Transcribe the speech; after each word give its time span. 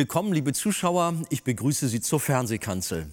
Willkommen, 0.00 0.32
liebe 0.32 0.54
Zuschauer, 0.54 1.12
ich 1.28 1.44
begrüße 1.44 1.86
Sie 1.86 2.00
zur 2.00 2.20
Fernsehkanzel. 2.20 3.10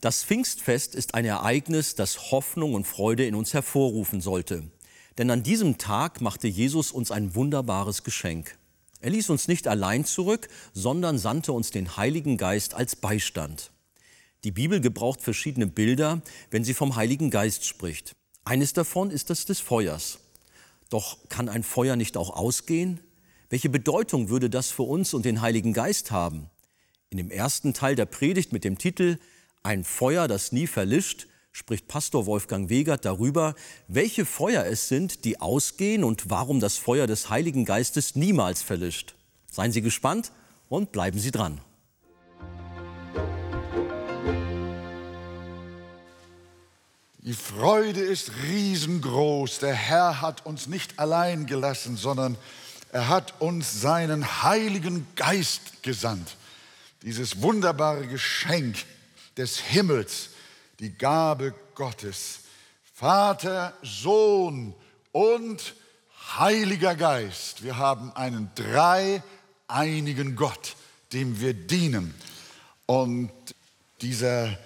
Das 0.00 0.24
Pfingstfest 0.24 0.94
ist 0.94 1.12
ein 1.14 1.26
Ereignis, 1.26 1.96
das 1.96 2.30
Hoffnung 2.30 2.72
und 2.72 2.86
Freude 2.86 3.26
in 3.26 3.34
uns 3.34 3.52
hervorrufen 3.52 4.22
sollte. 4.22 4.70
Denn 5.18 5.30
an 5.30 5.42
diesem 5.42 5.76
Tag 5.76 6.22
machte 6.22 6.48
Jesus 6.48 6.92
uns 6.92 7.10
ein 7.10 7.34
wunderbares 7.34 8.04
Geschenk. 8.04 8.56
Er 9.02 9.10
ließ 9.10 9.28
uns 9.28 9.48
nicht 9.48 9.68
allein 9.68 10.06
zurück, 10.06 10.48
sondern 10.72 11.18
sandte 11.18 11.52
uns 11.52 11.72
den 11.72 11.98
Heiligen 11.98 12.38
Geist 12.38 12.72
als 12.72 12.96
Beistand. 12.96 13.70
Die 14.44 14.50
Bibel 14.50 14.80
gebraucht 14.80 15.20
verschiedene 15.20 15.66
Bilder, 15.66 16.22
wenn 16.50 16.64
sie 16.64 16.72
vom 16.72 16.96
Heiligen 16.96 17.28
Geist 17.28 17.66
spricht. 17.66 18.16
Eines 18.46 18.72
davon 18.72 19.10
ist 19.10 19.28
das 19.28 19.44
des 19.44 19.60
Feuers. 19.60 20.20
Doch 20.88 21.18
kann 21.28 21.50
ein 21.50 21.64
Feuer 21.64 21.96
nicht 21.96 22.16
auch 22.16 22.30
ausgehen? 22.30 22.98
Welche 23.50 23.70
Bedeutung 23.70 24.28
würde 24.28 24.50
das 24.50 24.70
für 24.70 24.82
uns 24.82 25.14
und 25.14 25.24
den 25.24 25.40
Heiligen 25.40 25.72
Geist 25.72 26.10
haben? 26.10 26.50
In 27.08 27.16
dem 27.16 27.30
ersten 27.30 27.72
Teil 27.72 27.94
der 27.94 28.04
Predigt 28.04 28.52
mit 28.52 28.62
dem 28.62 28.76
Titel 28.76 29.18
Ein 29.62 29.84
Feuer, 29.84 30.28
das 30.28 30.52
nie 30.52 30.66
verlischt, 30.66 31.28
spricht 31.50 31.88
Pastor 31.88 32.26
Wolfgang 32.26 32.68
Wegert 32.68 33.06
darüber, 33.06 33.54
welche 33.86 34.26
Feuer 34.26 34.66
es 34.66 34.88
sind, 34.88 35.24
die 35.24 35.40
ausgehen 35.40 36.04
und 36.04 36.28
warum 36.28 36.60
das 36.60 36.76
Feuer 36.76 37.06
des 37.06 37.30
Heiligen 37.30 37.64
Geistes 37.64 38.16
niemals 38.16 38.60
verlischt. 38.60 39.14
Seien 39.50 39.72
Sie 39.72 39.80
gespannt 39.80 40.30
und 40.68 40.92
bleiben 40.92 41.18
Sie 41.18 41.30
dran. 41.30 41.62
Die 47.20 47.32
Freude 47.32 48.00
ist 48.00 48.30
riesengroß. 48.42 49.60
Der 49.60 49.74
Herr 49.74 50.20
hat 50.20 50.44
uns 50.44 50.66
nicht 50.66 50.98
allein 50.98 51.46
gelassen, 51.46 51.96
sondern 51.96 52.36
er 52.92 53.08
hat 53.08 53.40
uns 53.40 53.80
seinen 53.80 54.42
Heiligen 54.42 55.06
Geist 55.14 55.82
gesandt. 55.82 56.36
Dieses 57.02 57.42
wunderbare 57.42 58.06
Geschenk 58.06 58.76
des 59.36 59.58
Himmels, 59.58 60.30
die 60.80 60.90
Gabe 60.90 61.54
Gottes. 61.74 62.40
Vater, 62.94 63.74
Sohn 63.82 64.74
und 65.12 65.74
Heiliger 66.36 66.94
Geist. 66.96 67.62
Wir 67.62 67.76
haben 67.76 68.10
einen 68.12 68.50
dreieinigen 68.56 70.34
Gott, 70.34 70.74
dem 71.12 71.40
wir 71.40 71.54
dienen. 71.54 72.14
Und 72.86 73.30
dieser 74.00 74.58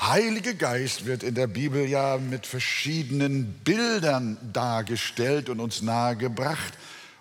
Heilige 0.00 0.54
Geist 0.54 1.06
wird 1.06 1.22
in 1.22 1.34
der 1.34 1.48
Bibel 1.48 1.86
ja 1.86 2.18
mit 2.18 2.46
verschiedenen 2.46 3.52
Bildern 3.64 4.38
dargestellt 4.52 5.48
und 5.48 5.60
uns 5.60 5.82
nahegebracht. 5.82 6.72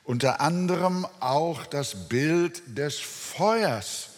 Unter 0.08 0.39
anderem 0.39 1.05
auch 1.19 1.66
das 1.66 2.08
Bild 2.08 2.61
des 2.66 2.97
Feuers, 2.97 4.11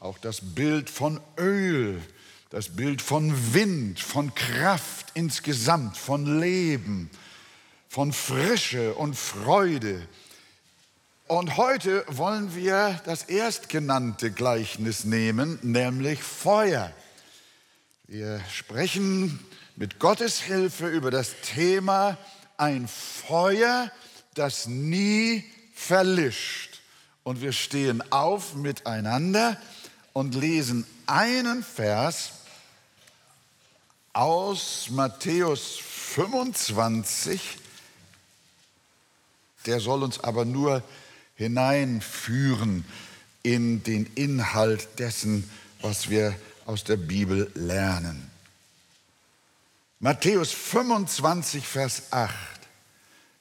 auch 0.00 0.18
das 0.18 0.40
Bild 0.42 0.90
von 0.90 1.20
Öl, 1.38 2.02
das 2.50 2.70
Bild 2.70 3.00
von 3.00 3.54
Wind, 3.54 4.00
von 4.00 4.34
Kraft 4.34 5.12
insgesamt, 5.14 5.96
von 5.96 6.40
Leben, 6.40 7.10
von 7.88 8.12
Frische 8.12 8.94
und 8.94 9.14
Freude. 9.14 10.04
Und 11.28 11.56
heute 11.58 12.04
wollen 12.08 12.56
wir 12.56 13.00
das 13.04 13.22
erstgenannte 13.22 14.32
Gleichnis 14.32 15.04
nehmen, 15.04 15.60
nämlich 15.62 16.24
Feuer. 16.24 16.92
Wir 18.08 18.40
sprechen 18.52 19.38
mit 19.76 20.00
Gottes 20.00 20.40
Hilfe 20.40 20.88
über 20.88 21.12
das 21.12 21.36
Thema 21.42 22.18
ein 22.56 22.88
Feuer, 22.88 23.92
das 24.34 24.66
nie 24.66 25.44
verlischt. 25.74 26.80
Und 27.22 27.40
wir 27.40 27.52
stehen 27.52 28.02
auf 28.12 28.54
miteinander 28.54 29.60
und 30.12 30.34
lesen 30.34 30.86
einen 31.06 31.62
Vers 31.62 32.32
aus 34.12 34.88
Matthäus 34.90 35.78
25. 35.80 37.58
Der 39.66 39.80
soll 39.80 40.02
uns 40.02 40.20
aber 40.20 40.44
nur 40.44 40.82
hineinführen 41.36 42.84
in 43.42 43.82
den 43.82 44.06
Inhalt 44.14 44.98
dessen, 44.98 45.50
was 45.80 46.08
wir 46.08 46.34
aus 46.66 46.84
der 46.84 46.96
Bibel 46.96 47.50
lernen. 47.54 48.30
Matthäus 50.00 50.52
25, 50.52 51.66
Vers 51.66 52.12
8. 52.12 52.32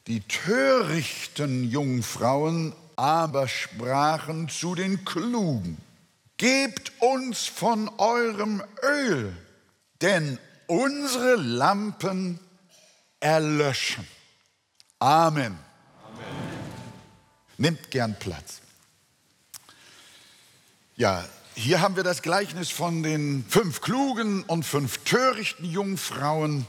Die 0.07 0.21
törichten 0.21 1.63
Jungfrauen 1.69 2.73
aber 2.95 3.47
sprachen 3.47 4.49
zu 4.49 4.75
den 4.75 5.05
Klugen, 5.05 5.77
gebt 6.37 6.91
uns 6.99 7.45
von 7.45 7.89
eurem 7.97 8.61
Öl, 8.83 9.35
denn 10.01 10.37
unsere 10.67 11.35
Lampen 11.35 12.39
erlöschen. 13.19 14.05
Amen. 14.99 15.57
Amen. 16.03 16.25
Nimmt 17.57 17.89
gern 17.89 18.17
Platz. 18.19 18.61
Ja, 20.97 21.25
hier 21.55 21.81
haben 21.81 21.95
wir 21.95 22.03
das 22.03 22.21
Gleichnis 22.21 22.69
von 22.69 23.03
den 23.03 23.45
fünf 23.47 23.81
klugen 23.81 24.43
und 24.43 24.63
fünf 24.63 24.97
törichten 25.05 25.65
Jungfrauen 25.65 26.65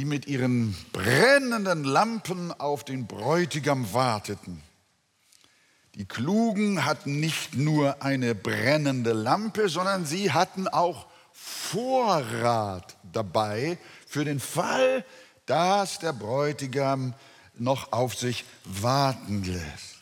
die 0.00 0.06
mit 0.06 0.26
ihren 0.26 0.74
brennenden 0.94 1.84
Lampen 1.84 2.58
auf 2.58 2.84
den 2.84 3.06
Bräutigam 3.06 3.92
warteten. 3.92 4.62
Die 5.94 6.06
Klugen 6.06 6.86
hatten 6.86 7.20
nicht 7.20 7.54
nur 7.54 8.02
eine 8.02 8.34
brennende 8.34 9.12
Lampe, 9.12 9.68
sondern 9.68 10.06
sie 10.06 10.32
hatten 10.32 10.68
auch 10.68 11.04
Vorrat 11.34 12.96
dabei 13.12 13.76
für 14.06 14.24
den 14.24 14.40
Fall, 14.40 15.04
dass 15.44 15.98
der 15.98 16.14
Bräutigam 16.14 17.12
noch 17.58 17.92
auf 17.92 18.14
sich 18.14 18.46
warten 18.64 19.44
lässt. 19.44 19.96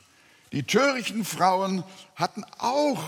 Die 0.53 0.63
törichten 0.63 1.25
Frauen 1.25 1.83
hatten 2.15 2.45
auch 2.59 3.03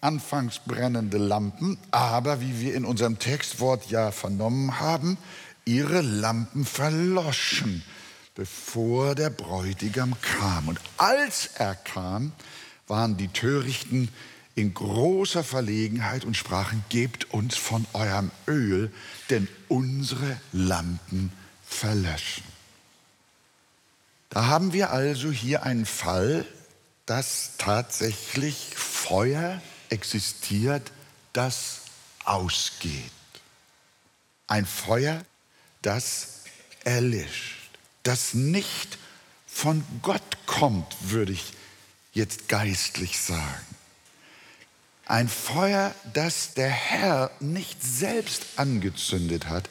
anfangs 0.00 0.60
brennende 0.60 1.18
Lampen, 1.18 1.76
aber 1.90 2.40
wie 2.40 2.60
wir 2.60 2.74
in 2.76 2.84
unserem 2.84 3.18
Textwort 3.18 3.90
ja 3.90 4.12
vernommen 4.12 4.78
haben, 4.78 5.18
ihre 5.66 6.00
Lampen 6.00 6.64
verloschen, 6.64 7.82
bevor 8.34 9.14
der 9.14 9.30
Bräutigam 9.30 10.18
kam. 10.22 10.68
Und 10.68 10.80
als 10.96 11.50
er 11.56 11.74
kam, 11.74 12.32
waren 12.86 13.16
die 13.16 13.28
Törichten 13.28 14.08
in 14.54 14.72
großer 14.72 15.44
Verlegenheit 15.44 16.24
und 16.24 16.36
sprachen, 16.36 16.82
gebt 16.88 17.32
uns 17.34 17.56
von 17.56 17.86
eurem 17.92 18.30
Öl, 18.46 18.90
denn 19.28 19.48
unsere 19.68 20.40
Lampen 20.52 21.30
verlöschen. 21.66 22.44
Da 24.30 24.46
haben 24.46 24.72
wir 24.72 24.92
also 24.92 25.30
hier 25.30 25.64
einen 25.64 25.84
Fall, 25.84 26.46
dass 27.06 27.52
tatsächlich 27.58 28.72
Feuer 28.74 29.60
existiert, 29.90 30.90
das 31.32 31.82
ausgeht. 32.24 33.10
Ein 34.46 34.64
Feuer, 34.64 35.22
das 35.86 36.40
erlischt, 36.82 37.70
das 38.02 38.34
nicht 38.34 38.98
von 39.46 39.84
Gott 40.02 40.36
kommt, 40.44 40.92
würde 41.00 41.32
ich 41.32 41.52
jetzt 42.12 42.48
geistlich 42.48 43.20
sagen. 43.20 43.64
Ein 45.06 45.28
Feuer, 45.28 45.94
das 46.12 46.54
der 46.54 46.68
Herr 46.68 47.30
nicht 47.38 47.80
selbst 47.84 48.46
angezündet 48.56 49.46
hat, 49.46 49.70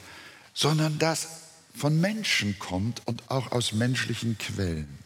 sondern 0.54 0.98
das 1.00 1.28
von 1.76 2.00
Menschen 2.00 2.58
kommt 2.60 3.06
und 3.06 3.30
auch 3.30 3.52
aus 3.52 3.74
menschlichen 3.74 4.38
Quellen. 4.38 4.98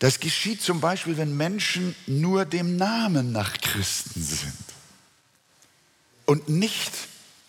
Das 0.00 0.20
geschieht 0.20 0.60
zum 0.60 0.80
Beispiel, 0.82 1.16
wenn 1.16 1.34
Menschen 1.34 1.96
nur 2.06 2.44
dem 2.44 2.76
Namen 2.76 3.32
nach 3.32 3.54
Christen 3.54 4.22
sind 4.22 4.64
und 6.26 6.50
nicht 6.50 6.92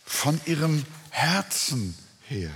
von 0.05 0.39
ihrem 0.45 0.85
Herzen 1.09 1.95
her. 2.27 2.51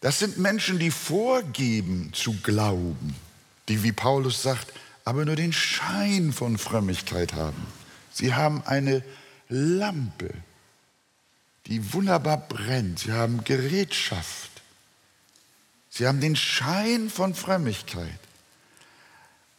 Das 0.00 0.18
sind 0.18 0.38
Menschen, 0.38 0.78
die 0.78 0.90
vorgeben 0.90 2.12
zu 2.12 2.34
glauben, 2.42 3.16
die, 3.68 3.82
wie 3.82 3.92
Paulus 3.92 4.42
sagt, 4.42 4.72
aber 5.04 5.24
nur 5.24 5.36
den 5.36 5.52
Schein 5.52 6.32
von 6.32 6.58
Frömmigkeit 6.58 7.32
haben. 7.32 7.66
Sie 8.12 8.34
haben 8.34 8.62
eine 8.64 9.02
Lampe, 9.48 10.32
die 11.66 11.92
wunderbar 11.92 12.36
brennt. 12.36 13.00
Sie 13.00 13.12
haben 13.12 13.42
Gerätschaft. 13.44 14.50
Sie 15.90 16.06
haben 16.06 16.20
den 16.20 16.36
Schein 16.36 17.10
von 17.10 17.34
Frömmigkeit. 17.34 18.18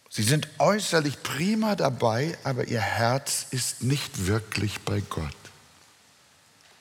Sie 0.10 0.24
sind 0.24 0.48
äußerlich 0.58 1.22
prima 1.22 1.76
dabei, 1.76 2.38
aber 2.44 2.68
ihr 2.68 2.82
Herz 2.82 3.48
ist 3.52 3.84
nicht 3.84 4.26
wirklich 4.26 4.80
bei 4.82 5.02
Gott. 5.02 5.39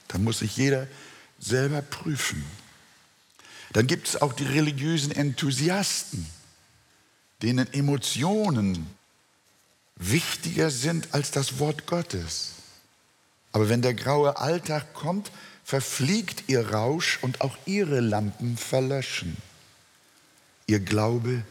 Da 0.08 0.18
muss 0.18 0.40
sich 0.40 0.56
jeder 0.56 0.86
selber 1.38 1.82
prüfen. 1.82 2.44
Dann 3.72 3.86
gibt 3.86 4.08
es 4.08 4.20
auch 4.20 4.32
die 4.32 4.46
religiösen 4.46 5.12
Enthusiasten, 5.12 6.26
denen 7.42 7.72
Emotionen 7.72 8.86
wichtiger 9.96 10.70
sind 10.70 11.08
als 11.12 11.30
das 11.30 11.58
Wort 11.58 11.86
Gottes. 11.86 12.52
Aber 13.52 13.68
wenn 13.68 13.82
der 13.82 13.94
graue 13.94 14.38
Alltag 14.38 14.94
kommt, 14.94 15.30
verfliegt 15.64 16.44
ihr 16.48 16.70
Rausch 16.70 17.18
und 17.22 17.40
auch 17.40 17.56
ihre 17.66 18.00
Lampen 18.00 18.56
verlöschen. 18.56 19.36
Ihr 20.66 20.80
Glaube 20.80 21.42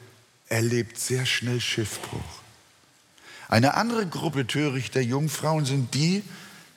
erlebt 0.50 1.00
sehr 1.00 1.26
schnell 1.26 1.62
Schiffbruch. 1.62 2.42
Eine 3.50 3.76
andere 3.76 4.08
Gruppe 4.08 4.48
törichter 4.48 5.02
Jungfrauen 5.02 5.66
sind 5.66 5.94
die, 5.94 6.24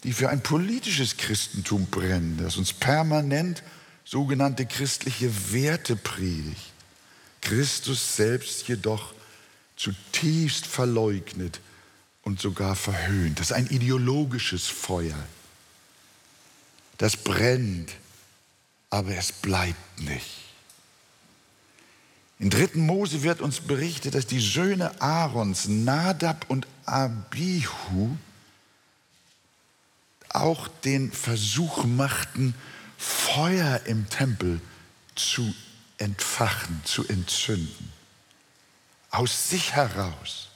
die 0.05 0.13
für 0.13 0.31
ein 0.31 0.43
politisches 0.43 1.17
Christentum 1.17 1.87
brennen, 1.87 2.39
das 2.43 2.57
uns 2.57 2.73
permanent 2.73 3.63
sogenannte 4.05 4.67
christliche 4.67 5.53
Werte 5.53 5.97
predigt. 5.97 6.73
Christus 7.41 8.17
selbst 8.17 8.69
jedoch 8.69 9.15
zutiefst 9.77 10.67
verleugnet 10.67 11.61
und 12.23 12.41
sogar 12.41 12.77
verhöhnt. 12.77 13.39
Das 13.39 13.51
ist 13.51 13.57
ein 13.57 13.69
ideologisches 13.69 14.67
Feuer. 14.67 15.19
Das 16.99 17.17
brennt, 17.17 17.93
aber 18.91 19.17
es 19.17 19.33
bleibt 19.33 20.01
nicht. 20.01 20.41
In 22.39 22.51
3. 22.51 22.71
Mose 22.75 23.23
wird 23.23 23.41
uns 23.41 23.61
berichtet, 23.61 24.15
dass 24.15 24.27
die 24.27 24.41
Söhne 24.41 25.01
Aarons, 25.01 25.69
Nadab 25.69 26.47
und 26.49 26.67
Abihu, 26.87 28.17
auch 30.31 30.69
den 30.69 31.13
Versuch 31.13 31.85
machten, 31.85 32.55
Feuer 32.97 33.81
im 33.87 34.09
Tempel 34.09 34.61
zu 35.15 35.55
entfachen, 35.99 36.81
zu 36.85 37.07
entzünden. 37.09 37.93
Aus 39.11 39.51
sich 39.51 39.73
heraus. 39.75 40.49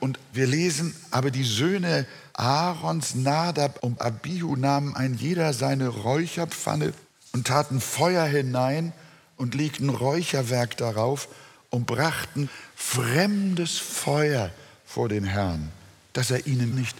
Und 0.00 0.18
wir 0.32 0.46
lesen, 0.46 0.94
aber 1.10 1.30
die 1.30 1.44
Söhne 1.44 2.06
Aarons, 2.32 3.14
Nadab 3.14 3.82
und 3.82 4.00
Abihu 4.00 4.56
nahmen 4.56 4.96
ein 4.96 5.14
jeder 5.14 5.52
seine 5.52 5.88
Räucherpfanne 5.88 6.92
und 7.32 7.46
taten 7.46 7.80
Feuer 7.80 8.24
hinein 8.26 8.92
und 9.36 9.54
legten 9.54 9.88
Räucherwerk 9.88 10.76
darauf 10.76 11.28
und 11.70 11.86
brachten 11.86 12.48
fremdes 12.74 13.78
Feuer 13.78 14.50
vor 14.84 15.08
den 15.08 15.24
Herrn, 15.24 15.70
das 16.12 16.30
er 16.30 16.46
ihnen 16.46 16.74
nicht 16.74 16.96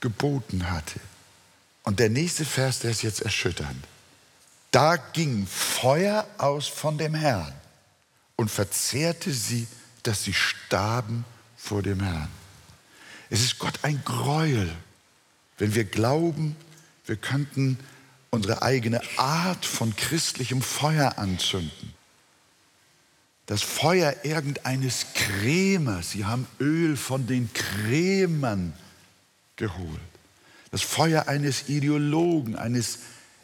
geboten 0.00 0.70
hatte. 0.70 1.00
Und 1.86 2.00
der 2.00 2.10
nächste 2.10 2.44
Vers, 2.44 2.80
der 2.80 2.90
ist 2.90 3.02
jetzt 3.02 3.22
erschütternd. 3.22 3.84
Da 4.72 4.96
ging 4.96 5.46
Feuer 5.46 6.26
aus 6.36 6.66
von 6.66 6.98
dem 6.98 7.14
Herrn 7.14 7.54
und 8.34 8.50
verzehrte 8.50 9.32
sie, 9.32 9.68
dass 10.02 10.24
sie 10.24 10.34
starben 10.34 11.24
vor 11.56 11.82
dem 11.82 12.00
Herrn. 12.00 12.28
Es 13.30 13.40
ist 13.40 13.60
Gott 13.60 13.78
ein 13.82 14.02
Gräuel, 14.04 14.74
wenn 15.58 15.76
wir 15.76 15.84
glauben, 15.84 16.56
wir 17.06 17.16
könnten 17.16 17.78
unsere 18.30 18.62
eigene 18.62 19.00
Art 19.16 19.64
von 19.64 19.94
christlichem 19.94 20.62
Feuer 20.62 21.18
anzünden. 21.18 21.94
Das 23.46 23.62
Feuer 23.62 24.16
irgendeines 24.24 25.06
Krämers, 25.14 26.10
sie 26.10 26.24
haben 26.24 26.48
Öl 26.58 26.96
von 26.96 27.28
den 27.28 27.48
Krämern 27.52 28.72
geholt 29.54 30.15
das 30.70 30.82
Feuer 30.82 31.28
eines 31.28 31.68
Ideologen, 31.68 32.56
eines 32.56 32.98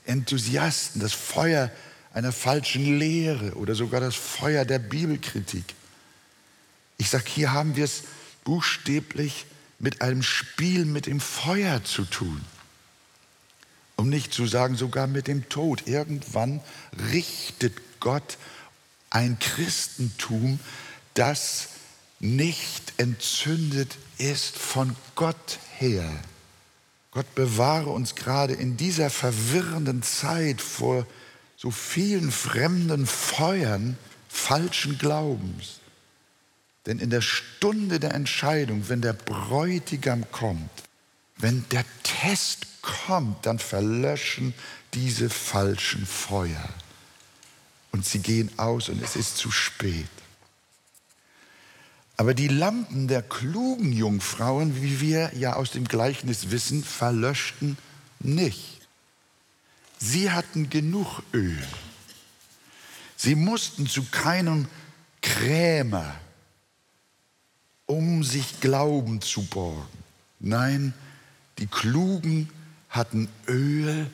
Enthusiasten, 0.05 1.01
das 1.01 1.13
Feuer 1.13 1.71
einer 2.13 2.33
falschen 2.33 2.99
Lehre 2.99 3.55
oder 3.55 3.75
sogar 3.75 4.01
das 4.01 4.15
Feuer 4.15 4.65
der 4.65 4.79
Bibelkritik. 4.79 5.65
Ich 6.99 7.09
sage, 7.09 7.25
hier 7.27 7.53
haben 7.53 7.77
wir 7.77 7.85
es 7.85 8.05
buchstäblich 8.45 9.47
mit 9.79 10.03
einem 10.03 10.23
Spiel 10.23 10.85
mit 10.85 11.07
dem 11.07 11.21
Feuer 11.21 11.83
zu 11.85 12.05
tun. 12.05 12.41
Um 13.97 14.09
nicht 14.09 14.33
zu 14.33 14.47
sagen, 14.47 14.77
sogar 14.77 15.07
mit 15.07 15.27
dem 15.27 15.49
Tod. 15.49 15.87
Irgendwann 15.87 16.61
richtet 17.13 18.01
Gott 18.01 18.39
ein 19.11 19.39
Christentum, 19.39 20.59
das 21.15 21.69
nicht 22.21 22.95
entzündet 22.97 23.97
ist 24.19 24.57
von 24.57 24.97
Gott 25.15 25.59
her. 25.79 26.09
Gott 27.13 27.35
bewahre 27.35 27.91
uns 27.91 28.15
gerade 28.15 28.55
in 28.55 28.77
dieser 28.77 29.11
verwirrenden 29.11 30.03
Zeit 30.03 30.61
vor 30.61 31.07
so 31.57 31.71
vielen 31.71 32.33
fremden 32.33 33.07
Feuern 33.07 33.97
falschen 34.29 34.99
Glaubens. 34.99 35.81
Denn 36.87 36.99
in 36.99 37.11
der 37.11 37.21
Stunde 37.21 38.01
der 38.01 38.15
Entscheidung, 38.15 38.89
wenn 38.89 39.03
der 39.03 39.13
Bräutigam 39.13 40.29
kommt, 40.33 40.71
wenn 41.37 41.65
der 41.71 41.85
Test 42.03 42.67
kommt, 42.81 43.47
dann 43.47 43.59
verlöschen 43.59 44.55
diese 44.95 45.31
falschen 45.31 46.07
Feuer. 46.07 46.69
Und 47.93 48.07
sie 48.07 48.21
gehen 48.21 48.51
aus 48.59 48.89
und 48.89 49.03
es 49.03 49.17
ist 49.17 49.37
zu 49.37 49.51
spät. 49.51 50.09
Aber 52.23 52.35
die 52.35 52.47
Lampen 52.47 53.09
der 53.09 53.21
klugen 53.21 53.93
Jungfrauen, 53.93 54.81
wie 54.81 55.01
wir 55.01 55.33
ja 55.35 55.55
aus 55.55 55.73
dem 55.73 55.89
Gleichnis 55.89 56.53
wissen, 56.53 56.85
verlöschten 56.85 57.77
nicht. 58.21 58.87
Sie 59.99 60.31
hatten 60.31 60.71
genug 60.71 61.25
Öl. 61.33 61.59
Sie 63.17 63.35
mussten 63.35 63.89
zu 63.89 64.05
keinem 64.05 64.69
Krämer, 65.21 66.15
um 67.87 68.23
sich 68.23 68.61
Glauben 68.61 69.21
zu 69.21 69.43
borgen. 69.47 70.05
Nein, 70.39 70.95
die 71.59 71.67
Klugen 71.67 72.49
hatten 72.89 73.29
Öl 73.49 74.09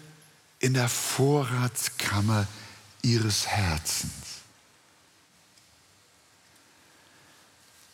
in 0.61 0.73
der 0.73 0.89
Vorratskammer 0.89 2.47
ihres 3.03 3.47
Herzens. 3.49 4.28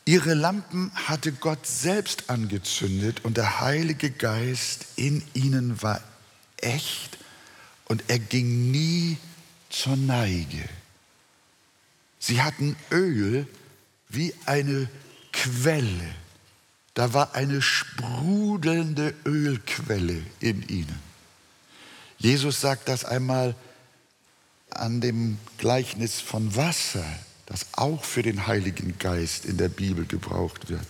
Ihre 0.06 0.34
Lampen 0.34 0.92
hatte 0.94 1.32
Gott 1.32 1.66
selbst 1.66 2.28
angezündet 2.28 3.24
und 3.24 3.38
der 3.38 3.60
Heilige 3.60 4.10
Geist 4.10 4.86
in 4.96 5.22
ihnen 5.32 5.80
war 5.82 6.02
echt 6.58 7.18
und 7.86 8.04
er 8.08 8.18
ging 8.18 8.70
nie 8.70 9.16
zur 9.70 9.96
Neige. 9.96 10.68
Sie 12.18 12.42
hatten 12.42 12.76
Öl 12.90 13.46
wie 14.08 14.34
eine 14.44 14.88
Quelle. 15.32 16.14
Da 16.92 17.12
war 17.12 17.34
eine 17.34 17.60
sprudelnde 17.60 19.14
Ölquelle 19.24 20.22
in 20.40 20.68
ihnen. 20.68 21.00
Jesus 22.18 22.60
sagt 22.60 22.88
das 22.88 23.04
einmal 23.04 23.54
an 24.70 25.00
dem 25.00 25.38
Gleichnis 25.58 26.20
von 26.20 26.54
Wasser 26.56 27.04
das 27.46 27.66
auch 27.72 28.04
für 28.04 28.22
den 28.22 28.46
Heiligen 28.46 28.98
Geist 28.98 29.44
in 29.44 29.56
der 29.56 29.68
Bibel 29.68 30.06
gebraucht 30.06 30.68
wird, 30.68 30.86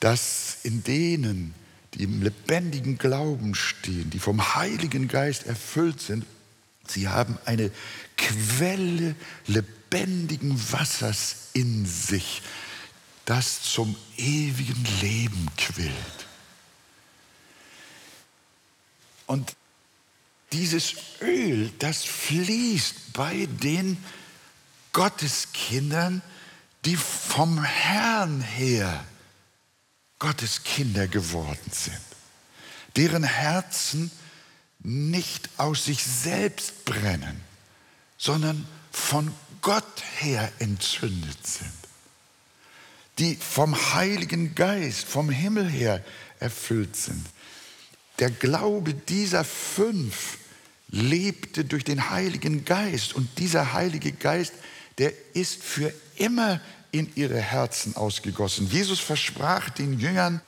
dass 0.00 0.58
in 0.62 0.82
denen, 0.84 1.54
die 1.94 2.04
im 2.04 2.22
lebendigen 2.22 2.98
Glauben 2.98 3.54
stehen, 3.54 4.10
die 4.10 4.18
vom 4.18 4.54
Heiligen 4.54 5.08
Geist 5.08 5.46
erfüllt 5.46 6.00
sind, 6.00 6.24
sie 6.86 7.08
haben 7.08 7.38
eine 7.44 7.70
Quelle 8.16 9.14
lebendigen 9.46 10.60
Wassers 10.72 11.48
in 11.52 11.86
sich, 11.86 12.42
das 13.24 13.62
zum 13.62 13.96
ewigen 14.16 14.84
Leben 15.00 15.48
quillt. 15.56 16.26
Und 19.26 19.56
dieses 20.52 20.94
Öl, 21.20 21.70
das 21.78 22.04
fließt 22.04 23.12
bei 23.12 23.46
den 23.62 23.96
Gottes 24.94 25.48
Kindern, 25.52 26.22
die 26.86 26.96
vom 26.96 27.62
Herrn 27.62 28.40
her 28.40 29.04
Gottes 30.18 30.62
Kinder 30.62 31.08
geworden 31.08 31.70
sind, 31.70 32.00
deren 32.96 33.24
Herzen 33.24 34.10
nicht 34.78 35.50
aus 35.58 35.84
sich 35.84 36.02
selbst 36.02 36.84
brennen, 36.84 37.40
sondern 38.16 38.66
von 38.92 39.34
Gott 39.62 40.02
her 40.18 40.50
entzündet 40.60 41.44
sind, 41.44 41.72
die 43.18 43.34
vom 43.34 43.74
Heiligen 43.94 44.54
Geist, 44.54 45.04
vom 45.04 45.28
Himmel 45.28 45.68
her 45.68 46.04
erfüllt 46.38 46.94
sind. 46.94 47.26
Der 48.20 48.30
Glaube 48.30 48.94
dieser 48.94 49.44
fünf 49.44 50.38
lebte 50.88 51.64
durch 51.64 51.82
den 51.82 52.10
Heiligen 52.10 52.64
Geist 52.64 53.14
und 53.14 53.38
dieser 53.38 53.72
Heilige 53.72 54.12
Geist 54.12 54.52
der 54.98 55.12
ist 55.34 55.62
für 55.62 55.92
immer 56.16 56.60
in 56.90 57.10
ihre 57.14 57.40
Herzen 57.40 57.96
ausgegossen. 57.96 58.68
Jesus 58.70 59.00
versprach 59.00 59.70
den 59.70 59.98
Jüngern, 59.98 60.40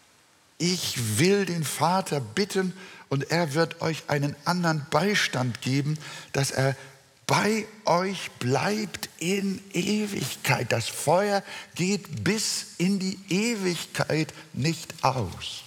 ich 0.59 1.19
will 1.19 1.45
den 1.45 1.65
Vater 1.65 2.21
bitten 2.21 2.73
und 3.09 3.31
er 3.31 3.55
wird 3.55 3.83
euch 3.83 4.05
einen 4.09 4.35
anderen 4.45 4.87
Beistand 4.91 5.61
geben, 5.61 5.99
dass 6.33 6.50
er 6.50 6.76
bei 7.26 7.67
euch 7.85 8.31
bleibt 8.38 9.09
in 9.19 9.61
Ewigkeit. 9.73 10.71
Das 10.71 10.88
Feuer 10.88 11.43
geht 11.75 12.23
bis 12.23 12.67
in 12.79 13.00
die 13.00 13.19
Ewigkeit 13.29 14.33
nicht 14.53 14.95
aus. 15.03 15.65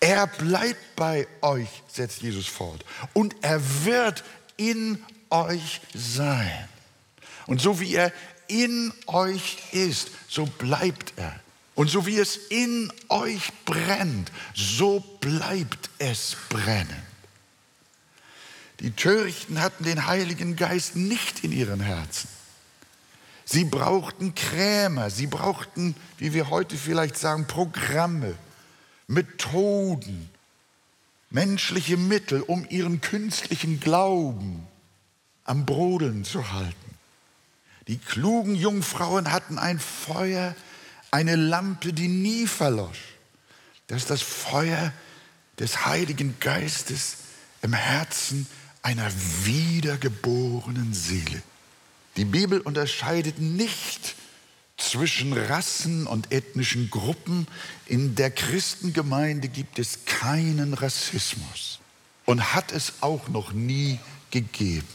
Er 0.00 0.26
bleibt 0.26 0.96
bei 0.96 1.26
euch, 1.40 1.68
setzt 1.88 2.20
Jesus 2.20 2.46
fort. 2.46 2.84
Und 3.14 3.34
er 3.40 3.60
wird 3.84 4.22
in 4.58 5.02
euch 5.30 5.80
sein. 5.94 6.68
Und 7.46 7.60
so 7.60 7.80
wie 7.80 7.94
er 7.94 8.12
in 8.46 8.92
euch 9.06 9.58
ist, 9.72 10.10
so 10.28 10.46
bleibt 10.46 11.14
er. 11.16 11.38
Und 11.74 11.90
so 11.90 12.06
wie 12.06 12.18
es 12.18 12.36
in 12.36 12.92
euch 13.08 13.52
brennt, 13.64 14.30
so 14.54 15.00
bleibt 15.20 15.90
es 15.98 16.36
brennen. 16.48 17.02
Die 18.80 18.92
Törichten 18.92 19.60
hatten 19.60 19.84
den 19.84 20.06
Heiligen 20.06 20.56
Geist 20.56 20.96
nicht 20.96 21.42
in 21.42 21.52
ihren 21.52 21.80
Herzen. 21.80 22.28
Sie 23.44 23.64
brauchten 23.64 24.34
Krämer, 24.34 25.10
sie 25.10 25.26
brauchten, 25.26 25.94
wie 26.18 26.32
wir 26.32 26.50
heute 26.50 26.76
vielleicht 26.76 27.18
sagen, 27.18 27.46
Programme, 27.46 28.34
Methoden, 29.06 30.30
menschliche 31.30 31.96
Mittel, 31.96 32.40
um 32.40 32.66
ihren 32.70 33.00
künstlichen 33.00 33.80
Glauben 33.80 34.66
am 35.44 35.66
Brodeln 35.66 36.24
zu 36.24 36.52
halten. 36.52 36.83
Die 37.88 37.98
klugen 37.98 38.54
Jungfrauen 38.54 39.30
hatten 39.30 39.58
ein 39.58 39.78
Feuer, 39.78 40.54
eine 41.10 41.36
Lampe, 41.36 41.92
die 41.92 42.08
nie 42.08 42.46
verlosch. 42.46 43.14
Das 43.86 43.98
ist 44.02 44.10
das 44.10 44.22
Feuer 44.22 44.92
des 45.58 45.84
Heiligen 45.86 46.36
Geistes 46.40 47.16
im 47.62 47.72
Herzen 47.72 48.46
einer 48.82 49.10
wiedergeborenen 49.44 50.92
Seele. 50.94 51.42
Die 52.16 52.24
Bibel 52.24 52.60
unterscheidet 52.60 53.38
nicht 53.38 54.14
zwischen 54.76 55.32
Rassen 55.32 56.06
und 56.06 56.32
ethnischen 56.32 56.90
Gruppen. 56.90 57.46
In 57.86 58.14
der 58.14 58.30
Christengemeinde 58.30 59.48
gibt 59.48 59.78
es 59.78 60.04
keinen 60.04 60.74
Rassismus 60.74 61.80
und 62.24 62.54
hat 62.54 62.72
es 62.72 62.94
auch 63.00 63.28
noch 63.28 63.52
nie 63.52 63.98
gegeben. 64.30 64.88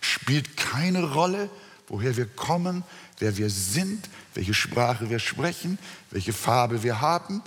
Spielt 0.00 0.56
keine 0.56 1.12
Rolle, 1.12 1.50
woher 1.88 2.16
wir 2.16 2.26
kommen, 2.26 2.84
wer 3.18 3.36
wir 3.36 3.50
sind, 3.50 4.08
welche 4.34 4.54
Sprache 4.54 5.10
wir 5.10 5.18
sprechen, 5.18 5.78
welche 6.10 6.32
Farbe 6.32 6.82
wir 6.82 7.00
haben, 7.00 7.42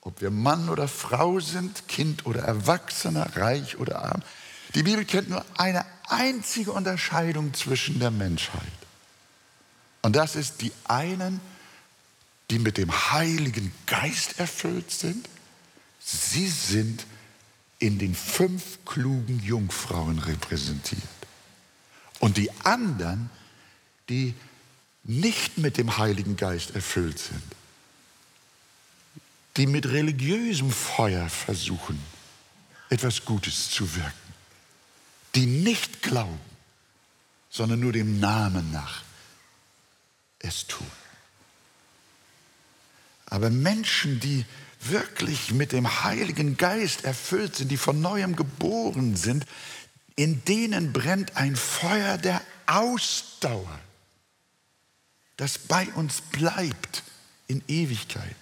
ob 0.00 0.20
wir 0.20 0.30
Mann 0.30 0.68
oder 0.68 0.88
Frau 0.88 1.40
sind, 1.40 1.88
Kind 1.88 2.26
oder 2.26 2.42
Erwachsener, 2.42 3.36
reich 3.36 3.78
oder 3.78 4.02
arm. 4.02 4.22
Die 4.74 4.82
Bibel 4.82 5.04
kennt 5.04 5.30
nur 5.30 5.44
eine 5.56 5.84
einzige 6.08 6.72
Unterscheidung 6.72 7.54
zwischen 7.54 8.00
der 8.00 8.10
Menschheit. 8.10 8.60
Und 10.02 10.16
das 10.16 10.36
ist 10.36 10.60
die 10.60 10.72
einen, 10.84 11.40
die 12.50 12.58
mit 12.58 12.76
dem 12.76 12.92
Heiligen 13.12 13.72
Geist 13.86 14.38
erfüllt 14.38 14.90
sind. 14.90 15.28
Sie 15.98 16.48
sind 16.48 17.06
in 17.78 17.98
den 17.98 18.14
fünf 18.14 18.84
klugen 18.84 19.40
Jungfrauen 19.42 20.18
repräsentiert. 20.18 21.02
Und 22.18 22.36
die 22.36 22.50
anderen, 22.64 23.30
die 24.08 24.34
nicht 25.04 25.58
mit 25.58 25.76
dem 25.76 25.98
Heiligen 25.98 26.36
Geist 26.36 26.74
erfüllt 26.74 27.18
sind, 27.18 27.42
die 29.56 29.66
mit 29.66 29.86
religiösem 29.86 30.70
Feuer 30.70 31.28
versuchen, 31.28 31.98
etwas 32.90 33.24
Gutes 33.24 33.70
zu 33.70 33.94
wirken, 33.94 34.12
die 35.34 35.46
nicht 35.46 36.02
glauben, 36.02 36.40
sondern 37.50 37.80
nur 37.80 37.92
dem 37.92 38.18
Namen 38.18 38.72
nach 38.72 39.02
es 40.40 40.66
tun. 40.66 40.86
Aber 43.26 43.50
Menschen, 43.50 44.20
die 44.20 44.44
wirklich 44.80 45.52
mit 45.52 45.72
dem 45.72 46.04
Heiligen 46.04 46.56
Geist 46.56 47.04
erfüllt 47.04 47.56
sind, 47.56 47.70
die 47.70 47.76
von 47.76 48.00
neuem 48.00 48.36
geboren 48.36 49.16
sind, 49.16 49.46
in 50.16 50.44
denen 50.44 50.92
brennt 50.92 51.36
ein 51.36 51.56
Feuer 51.56 52.18
der 52.18 52.40
Ausdauer, 52.66 53.80
das 55.36 55.58
bei 55.58 55.88
uns 55.94 56.20
bleibt 56.20 57.02
in 57.48 57.62
Ewigkeit. 57.68 58.36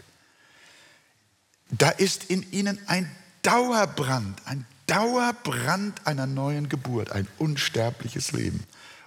Da 1.70 1.88
ist 1.88 2.25
in 2.25 2.50
ihnen 2.52 2.78
ein 2.87 3.11
Dauerbrand, 3.42 4.40
ein 4.46 4.66
Dauerbrand 4.87 6.06
einer 6.06 6.26
neuen 6.26 6.68
Geburt, 6.68 7.12
ein 7.12 7.26
unsterbliches 7.38 8.32
Leben. 8.32 8.64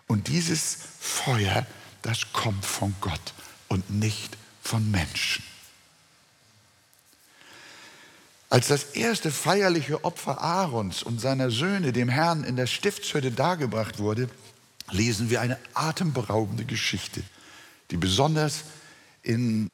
Und 0.07 0.27
dieses 0.27 0.77
Feuer, 0.99 1.65
das 2.01 2.33
kommt 2.33 2.65
von 2.65 2.95
Gott 3.01 3.33
und 3.67 3.89
nicht 3.89 4.35
von 4.61 4.89
Menschen. 4.89 5.43
Als 8.49 8.67
das 8.67 8.83
erste 8.95 9.31
feierliche 9.31 10.03
Opfer 10.05 10.41
Aarons 10.41 11.03
und 11.03 11.19
seiner 11.19 11.51
Söhne 11.51 11.91
dem 11.91 12.09
Herrn 12.09 12.43
in 12.43 12.55
der 12.55 12.67
Stiftshütte 12.67 13.31
dargebracht 13.31 13.99
wurde, 13.99 14.29
lesen 14.91 15.29
wir 15.29 15.41
eine 15.41 15.57
atemberaubende 15.73 16.63
Geschichte, 16.63 17.23
die 17.91 17.97
besonders 17.97 18.63
in 19.21 19.69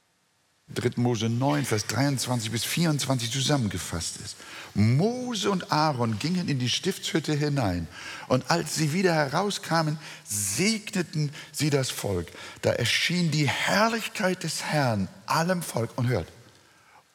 3. 0.74 0.91
Mose 0.96 1.30
9, 1.30 1.65
Vers 1.65 1.86
23 1.88 2.51
bis 2.51 2.63
24 2.63 3.32
zusammengefasst 3.32 4.18
ist. 4.24 4.38
Mose 4.74 5.51
und 5.51 5.72
Aaron 5.72 6.18
gingen 6.18 6.48
in 6.48 6.60
die 6.60 6.70
Stiftshütte 6.70 7.34
hinein 7.34 7.88
und 8.30 8.50
als 8.50 8.75
sie 8.75 8.94
wieder 8.94 9.13
herauskamen, 9.13 10.00
segneten 10.25 11.32
sie 11.51 11.70
das 11.70 11.89
Volk. 11.89 12.27
Da 12.62 12.72
erschien 12.72 13.32
die 13.32 13.50
Herrlichkeit 13.50 14.44
des 14.44 14.63
Herrn 14.63 15.10
allem 15.25 15.62
Volk 15.62 15.91
und 15.98 16.08
hört. 16.08 16.27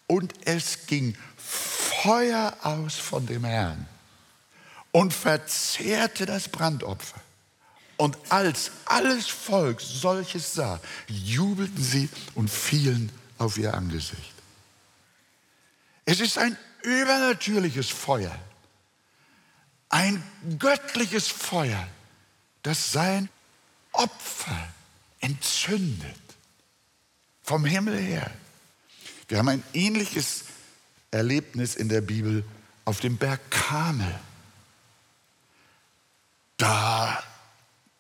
Und 0.07 0.35
es 0.45 0.87
ging 0.87 1.17
Feuer 1.37 2.55
aus 2.63 2.97
von 2.97 3.27
dem 3.27 3.45
Herrn 3.45 3.87
und 4.93 5.15
verzehrte 5.15 6.27
das 6.27 6.49
Brandopfer. 6.49 7.21
Und 7.97 8.19
als 8.29 8.71
alles 8.85 9.27
Volk 9.27 9.81
solches 9.81 10.55
sah, 10.55 10.81
jubelten 11.09 11.83
sie 11.83 12.09
und 12.35 12.51
fielen 12.51 13.11
auf 13.39 13.57
ihr 13.57 13.73
Angesicht. 13.75 14.35
Es 16.05 16.21
ist 16.21 16.39
ein 16.39 16.57
übernatürliches 16.83 17.89
Feuer, 17.89 18.39
ein 19.89 20.23
göttliches 20.59 21.29
Feuer, 21.29 21.89
das 22.63 22.93
sein 22.93 23.29
Opfer 23.93 24.69
entzündet. 25.21 26.15
Vom 27.43 27.65
Himmel 27.65 27.99
her. 27.99 28.31
Wir 29.29 29.39
haben 29.39 29.49
ein 29.49 29.63
ähnliches 29.73 30.45
Erlebnis 31.11 31.75
in 31.77 31.89
der 31.89 32.01
Bibel 32.01 32.45
auf 32.85 33.01
dem 33.01 33.17
Berg 33.17 33.41
Kamel. 33.51 34.19
Da 36.57 37.23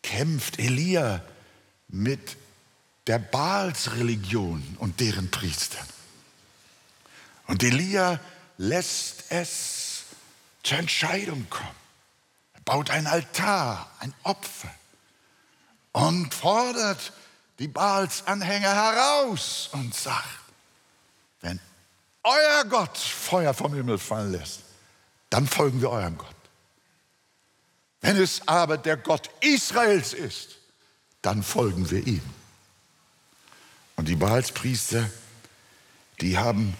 kämpft 0.06 0.60
Elia 0.60 1.20
mit 1.88 2.36
der 3.08 3.18
Baalsreligion 3.18 4.76
und 4.78 5.00
deren 5.00 5.30
Priestern. 5.30 5.86
Und 7.48 7.62
Elia 7.62 8.20
lässt 8.56 9.24
es 9.30 10.04
zur 10.62 10.78
Entscheidung 10.78 11.48
kommen. 11.50 11.68
Er 12.54 12.60
baut 12.64 12.90
ein 12.90 13.06
Altar, 13.06 13.90
ein 13.98 14.14
Opfer 14.22 14.72
und 15.92 16.32
fordert 16.32 17.12
die 17.58 17.68
Baals-Anhänger 17.68 18.74
heraus 18.74 19.70
und 19.72 19.94
sagt, 19.94 20.24
wenn 21.40 21.60
euer 22.22 22.64
Gott 22.68 22.96
Feuer 22.96 23.54
vom 23.54 23.74
Himmel 23.74 23.98
fallen 23.98 24.32
lässt, 24.32 24.62
dann 25.30 25.46
folgen 25.46 25.80
wir 25.80 25.90
eurem 25.90 26.16
Gott. 26.16 26.35
Wenn 28.00 28.16
es 28.16 28.46
aber 28.46 28.78
der 28.78 28.96
Gott 28.96 29.30
Israels 29.40 30.12
ist, 30.12 30.58
dann 31.22 31.42
folgen 31.42 31.90
wir 31.90 32.06
ihm. 32.06 32.22
Und 33.96 34.08
die 34.08 34.16
Baalspriester, 34.16 35.10
die 36.20 36.38
haben 36.38 36.76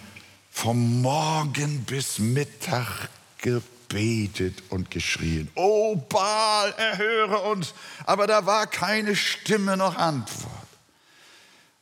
vom 0.50 1.02
Morgen 1.02 1.85
bis 1.85 2.18
Mittag 2.18 3.08
gebetet 3.38 4.62
und 4.70 4.90
geschrien. 4.90 5.50
Oh 5.54 5.96
Baal, 5.96 6.73
erhöre 6.76 7.40
uns. 7.50 7.75
Aber 8.04 8.26
da 8.26 8.46
war 8.46 8.66
keine 8.66 9.16
Stimme 9.16 9.76
noch 9.76 9.96
Antwort. 9.96 10.52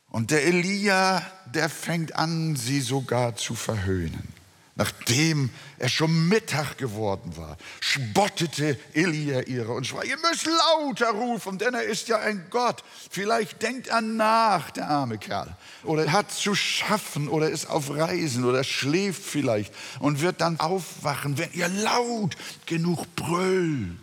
Und 0.09 0.31
der 0.31 0.45
Elia, 0.45 1.21
der 1.45 1.69
fängt 1.69 2.15
an, 2.15 2.55
sie 2.55 2.81
sogar 2.81 3.35
zu 3.35 3.55
verhöhnen. 3.55 4.34
Nachdem 4.77 5.51
er 5.79 5.87
schon 5.87 6.27
Mittag 6.27 6.77
geworden 6.77 7.37
war, 7.37 7.57
spottete 7.79 8.77
Elia 8.93 9.43
ihre 9.43 9.71
und 9.71 9.87
sprach, 9.87 10.03
ihr 10.03 10.17
müsst 10.17 10.45
lauter 10.45 11.11
rufen, 11.11 11.57
denn 11.57 11.73
er 11.73 11.83
ist 11.83 12.09
ja 12.09 12.19
ein 12.19 12.47
Gott. 12.49 12.83
Vielleicht 13.09 13.61
denkt 13.61 13.87
er 13.87 14.01
nach, 14.01 14.71
der 14.71 14.89
arme 14.89 15.17
Kerl, 15.17 15.55
oder 15.83 16.11
hat 16.11 16.29
zu 16.29 16.55
schaffen 16.55 17.29
oder 17.29 17.49
ist 17.49 17.69
auf 17.69 17.89
Reisen 17.89 18.43
oder 18.43 18.65
schläft 18.65 19.23
vielleicht 19.23 19.73
und 19.99 20.19
wird 20.19 20.41
dann 20.41 20.59
aufwachen, 20.59 21.37
wenn 21.37 21.53
ihr 21.53 21.69
laut 21.69 22.35
genug 22.65 23.15
brüllt. 23.15 23.95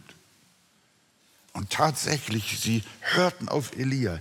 Und 1.52 1.68
tatsächlich, 1.68 2.58
sie 2.62 2.82
hörten 3.00 3.50
auf 3.50 3.76
Elia. 3.76 4.20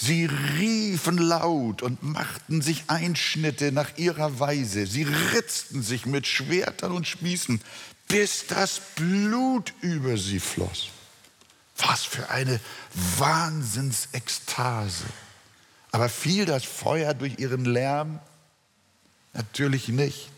Sie 0.00 0.26
riefen 0.26 1.18
laut 1.18 1.82
und 1.82 2.04
machten 2.04 2.62
sich 2.62 2.84
Einschnitte 2.86 3.72
nach 3.72 3.98
ihrer 3.98 4.38
Weise. 4.38 4.86
Sie 4.86 5.02
ritzten 5.02 5.82
sich 5.82 6.06
mit 6.06 6.28
Schwertern 6.28 6.92
und 6.92 7.08
Spießen, 7.08 7.60
bis 8.06 8.46
das 8.46 8.80
Blut 8.94 9.74
über 9.80 10.16
sie 10.16 10.38
floss. 10.38 10.90
Was 11.78 12.04
für 12.04 12.30
eine 12.30 12.60
Wahnsinnsekstase. 13.18 15.04
Aber 15.90 16.08
fiel 16.08 16.44
das 16.44 16.64
Feuer 16.64 17.12
durch 17.14 17.40
ihren 17.40 17.64
Lärm? 17.64 18.20
Natürlich 19.32 19.88
nicht. 19.88 20.30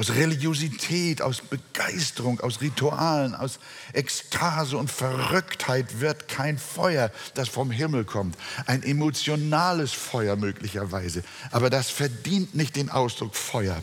Aus 0.00 0.14
Religiosität, 0.14 1.20
aus 1.20 1.42
Begeisterung, 1.42 2.40
aus 2.40 2.62
Ritualen, 2.62 3.34
aus 3.34 3.58
Ekstase 3.92 4.78
und 4.78 4.90
Verrücktheit 4.90 6.00
wird 6.00 6.26
kein 6.26 6.56
Feuer, 6.56 7.12
das 7.34 7.50
vom 7.50 7.70
Himmel 7.70 8.06
kommt. 8.06 8.34
Ein 8.64 8.82
emotionales 8.82 9.92
Feuer 9.92 10.36
möglicherweise. 10.36 11.22
Aber 11.50 11.68
das 11.68 11.90
verdient 11.90 12.54
nicht 12.54 12.76
den 12.76 12.88
Ausdruck 12.88 13.36
Feuer. 13.36 13.78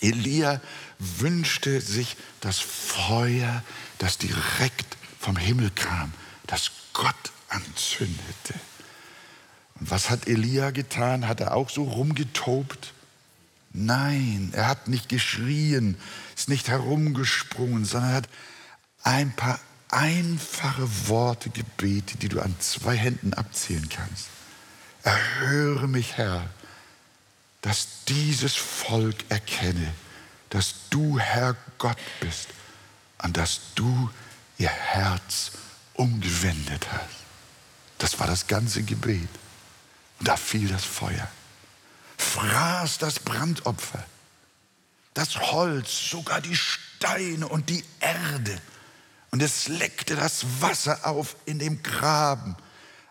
Elia 0.00 0.60
wünschte 0.98 1.80
sich 1.80 2.16
das 2.40 2.58
Feuer, 2.58 3.62
das 3.98 4.18
direkt 4.18 4.96
vom 5.20 5.36
Himmel 5.36 5.70
kam, 5.70 6.12
das 6.48 6.72
Gott 6.94 7.30
anzündete. 7.48 8.54
Und 9.78 9.88
was 9.88 10.10
hat 10.10 10.26
Elia 10.26 10.72
getan? 10.72 11.28
Hat 11.28 11.38
er 11.38 11.54
auch 11.54 11.70
so 11.70 11.84
rumgetobt? 11.84 12.92
Nein, 13.76 14.52
er 14.54 14.68
hat 14.68 14.86
nicht 14.86 15.08
geschrien, 15.08 15.96
ist 16.36 16.48
nicht 16.48 16.68
herumgesprungen, 16.68 17.84
sondern 17.84 18.10
er 18.10 18.16
hat 18.18 18.28
ein 19.02 19.34
paar 19.34 19.58
einfache 19.88 21.08
Worte 21.08 21.50
gebetet, 21.50 22.22
die 22.22 22.28
du 22.28 22.40
an 22.40 22.54
zwei 22.60 22.96
Händen 22.96 23.34
abzählen 23.34 23.88
kannst. 23.88 24.28
Erhöre 25.02 25.88
mich, 25.88 26.16
Herr, 26.16 26.48
dass 27.62 28.04
dieses 28.06 28.54
Volk 28.54 29.16
erkenne, 29.28 29.92
dass 30.50 30.74
du 30.90 31.18
Herr 31.18 31.56
Gott 31.78 31.98
bist 32.20 32.46
und 33.24 33.36
dass 33.36 33.60
du 33.74 34.08
ihr 34.56 34.70
Herz 34.70 35.50
umgewendet 35.94 36.86
hast. 36.92 37.24
Das 37.98 38.20
war 38.20 38.28
das 38.28 38.46
ganze 38.46 38.84
Gebet. 38.84 39.28
Und 40.20 40.28
da 40.28 40.36
fiel 40.36 40.68
das 40.68 40.84
Feuer 40.84 41.28
fraß 42.24 42.98
das 42.98 43.20
Brandopfer, 43.20 44.04
das 45.14 45.36
Holz, 45.38 46.10
sogar 46.10 46.40
die 46.40 46.56
Steine 46.56 47.48
und 47.48 47.70
die 47.70 47.84
Erde. 48.00 48.60
Und 49.30 49.42
es 49.42 49.68
leckte 49.68 50.16
das 50.16 50.44
Wasser 50.60 51.06
auf 51.06 51.36
in 51.44 51.58
dem 51.58 51.82
Graben. 51.82 52.56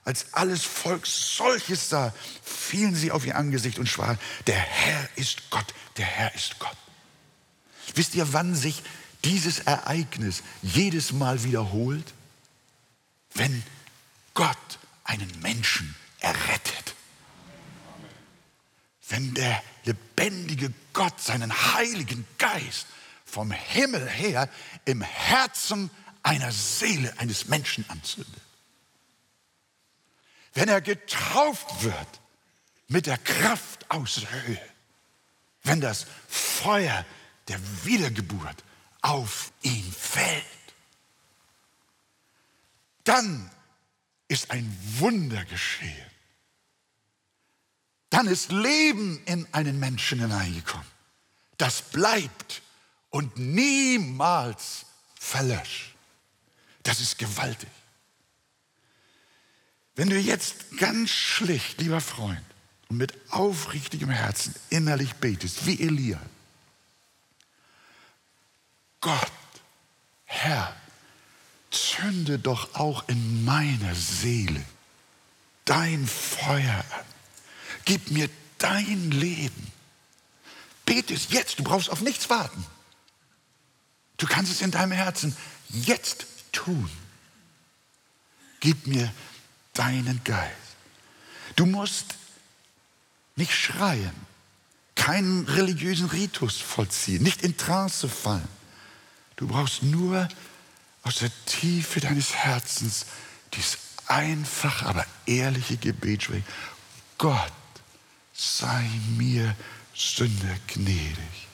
Als 0.06 0.34
alles 0.34 0.64
Volk 0.64 1.08
solches 1.08 1.90
sah, 1.90 2.14
fielen 2.44 2.96
sie 2.96 3.12
auf 3.12 3.26
ihr 3.26 3.38
Angesicht 3.38 3.80
und 3.80 3.88
schwaren, 3.88 4.20
der 4.48 4.60
Herr 4.60 5.10
ist 5.16 5.50
Gott, 5.50 5.74
der 5.98 6.06
Herr 6.06 6.36
ist 6.36 6.60
Gott. 6.60 6.76
Wisst 7.96 8.16
ihr, 8.16 8.34
wann 8.34 8.56
sich 8.56 8.84
dieses 9.24 9.60
Ereignis 9.60 10.44
jedes 10.62 11.14
Mal 11.14 11.44
wiederholt? 11.44 12.14
Wenn 13.34 13.64
Gott 14.34 14.58
einen 15.06 15.32
Menschen 15.42 15.96
errettet 16.20 16.83
wenn 19.10 19.34
der 19.34 19.62
lebendige 19.84 20.74
Gott 20.94 21.20
seinen 21.20 21.52
heiligen 21.74 22.26
Geist 22.38 22.88
vom 23.26 23.52
Himmel 23.52 24.08
her 24.08 24.50
im 24.86 25.02
Herzen 25.02 25.90
einer 26.22 26.52
Seele 26.52 27.14
eines 27.18 27.48
Menschen 27.48 27.84
anzündet. 27.90 28.42
Wenn 30.54 30.70
er 30.70 30.82
getauft 30.82 31.84
wird 31.84 32.08
mit 32.88 33.08
der 33.08 33.18
Kraft 33.18 33.90
aus 33.90 34.16
der 34.16 34.44
Höhe. 34.44 34.70
Wenn 35.64 35.82
das 35.82 36.06
Feuer 36.28 37.06
der 37.48 37.60
Wiedergeburt 37.84 38.64
auf 39.02 39.52
ihn 39.64 39.92
fällt. 39.92 40.44
Dann 43.04 43.50
ist 44.28 44.52
ein 44.52 44.78
Wunder 45.00 45.44
geschehen 45.46 46.13
dann 48.14 48.28
ist 48.28 48.52
Leben 48.52 49.20
in 49.26 49.48
einen 49.54 49.80
Menschen 49.80 50.20
hineingekommen. 50.20 50.86
Das 51.58 51.82
bleibt 51.82 52.62
und 53.10 53.36
niemals 53.38 54.86
verlöscht. 55.16 55.96
Das 56.84 57.00
ist 57.00 57.18
gewaltig. 57.18 57.70
Wenn 59.96 60.12
du 60.12 60.20
jetzt 60.20 60.78
ganz 60.78 61.10
schlicht, 61.10 61.82
lieber 61.82 62.02
Freund, 62.02 62.44
und 62.90 62.98
mit 62.98 63.14
aufrichtigem 63.32 64.12
Herzen 64.12 64.54
innerlich 64.70 65.16
betest, 65.16 65.66
wie 65.66 65.82
Elia, 65.82 66.22
Gott, 69.02 69.32
Herr, 70.26 70.76
zünde 71.72 72.38
doch 72.38 72.76
auch 72.76 73.10
in 73.10 73.44
meiner 73.44 73.96
Seele 73.96 74.64
dein 75.66 76.06
Feuer 76.06 76.86
an. 76.92 77.13
Gib 77.86 78.12
mir 78.12 78.30
dein 78.58 79.12
Leben. 79.12 79.72
Bete 80.86 81.14
es 81.14 81.30
jetzt, 81.30 81.60
du 81.60 81.64
brauchst 81.64 81.90
auf 81.90 82.02
nichts 82.02 82.30
warten. 82.30 82.66
Du 84.18 84.28
kannst 84.28 84.52
es 84.52 84.62
in 84.62 84.72
deinem 84.72 84.92
Herzen 84.92 85.36
jetzt 85.70 86.26
tun. 86.52 86.90
Gib 88.60 88.88
mir 88.88 89.12
deinen 89.74 90.24
Geist. 90.24 90.54
Du 91.56 91.66
musst 91.66 92.16
nicht 93.36 93.54
schreien, 93.54 94.14
keinen 94.96 95.46
religiösen 95.48 96.08
Ritus 96.08 96.58
vollziehen, 96.58 97.24
nicht 97.24 97.42
in 97.42 97.58
Trance 97.58 98.08
fallen. 98.08 98.48
Du 99.36 99.48
brauchst 99.48 99.84
nur 99.84 100.28
aus 101.04 101.16
der 101.16 101.32
Tiefe 101.46 102.00
deines 102.00 102.34
Herzens 102.34 103.06
dieses 103.54 103.78
einfache, 104.08 104.86
aber 104.86 105.06
ehrliche 105.26 105.78
Gebet 105.78 106.24
sprechen. 106.24 106.46
Gott, 107.18 107.52
sei 108.34 108.90
mir 109.18 109.56
Sünde 109.96 110.58
gnädig. 110.68 111.48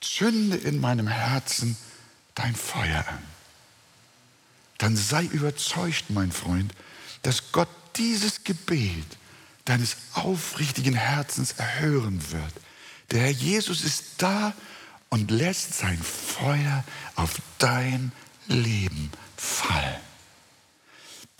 Zünde 0.00 0.56
in 0.56 0.80
meinem 0.80 1.08
Herzen 1.08 1.76
dein 2.34 2.54
Feuer 2.54 3.06
an. 3.08 3.22
Dann 4.78 4.96
sei 4.96 5.24
überzeugt, 5.24 6.10
mein 6.10 6.32
Freund, 6.32 6.74
dass 7.22 7.52
Gott 7.52 7.68
dieses 7.96 8.44
Gebet 8.44 9.06
deines 9.64 9.96
aufrichtigen 10.12 10.94
Herzens 10.94 11.52
erhören 11.52 12.20
wird. 12.32 12.52
Der 13.10 13.22
Herr 13.22 13.30
Jesus 13.30 13.82
ist 13.82 14.04
da 14.18 14.52
und 15.08 15.30
lässt 15.30 15.74
sein 15.74 15.98
Feuer 16.02 16.84
auf 17.14 17.36
dein 17.58 18.12
Leben 18.46 19.10
fallen. 19.36 20.00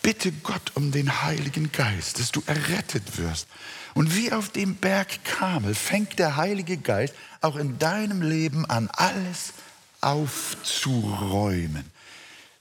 Bitte 0.03 0.33
Gott 0.33 0.73
um 0.75 0.93
den 0.93 1.23
Heiligen 1.23 1.73
Geist, 1.73 2.21
dass 2.21 2.31
du 2.31 2.43
errettet 2.47 3.19
wirst. 3.19 3.47
Und 3.95 4.17
wie 4.17 4.33
auf 4.33 4.49
dem 4.49 4.75
Berg 4.75 5.25
Kamel 5.25 5.75
fängt 5.75 6.19
der 6.19 6.37
Heilige 6.37 6.77
Geist 6.77 7.15
auch 7.41 7.57
in 7.57 7.79
deinem 7.79 8.23
Leben 8.23 8.67
an, 8.67 8.91
alles 8.93 9.53
aufzuräumen. 10.01 11.91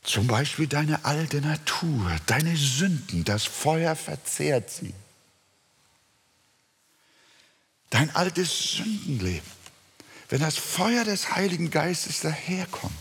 Zum 0.03 0.27
Beispiel 0.27 0.67
deine 0.67 1.05
alte 1.05 1.41
Natur, 1.41 2.15
deine 2.27 2.55
Sünden, 2.55 3.23
das 3.23 3.45
Feuer 3.45 3.95
verzehrt 3.95 4.69
sie. 4.69 4.93
Dein 7.89 8.13
altes 8.15 8.73
Sündenleben. 8.73 9.63
Wenn 10.29 10.41
das 10.41 10.57
Feuer 10.57 11.03
des 11.03 11.35
Heiligen 11.35 11.69
Geistes 11.69 12.21
daherkommt, 12.21 12.93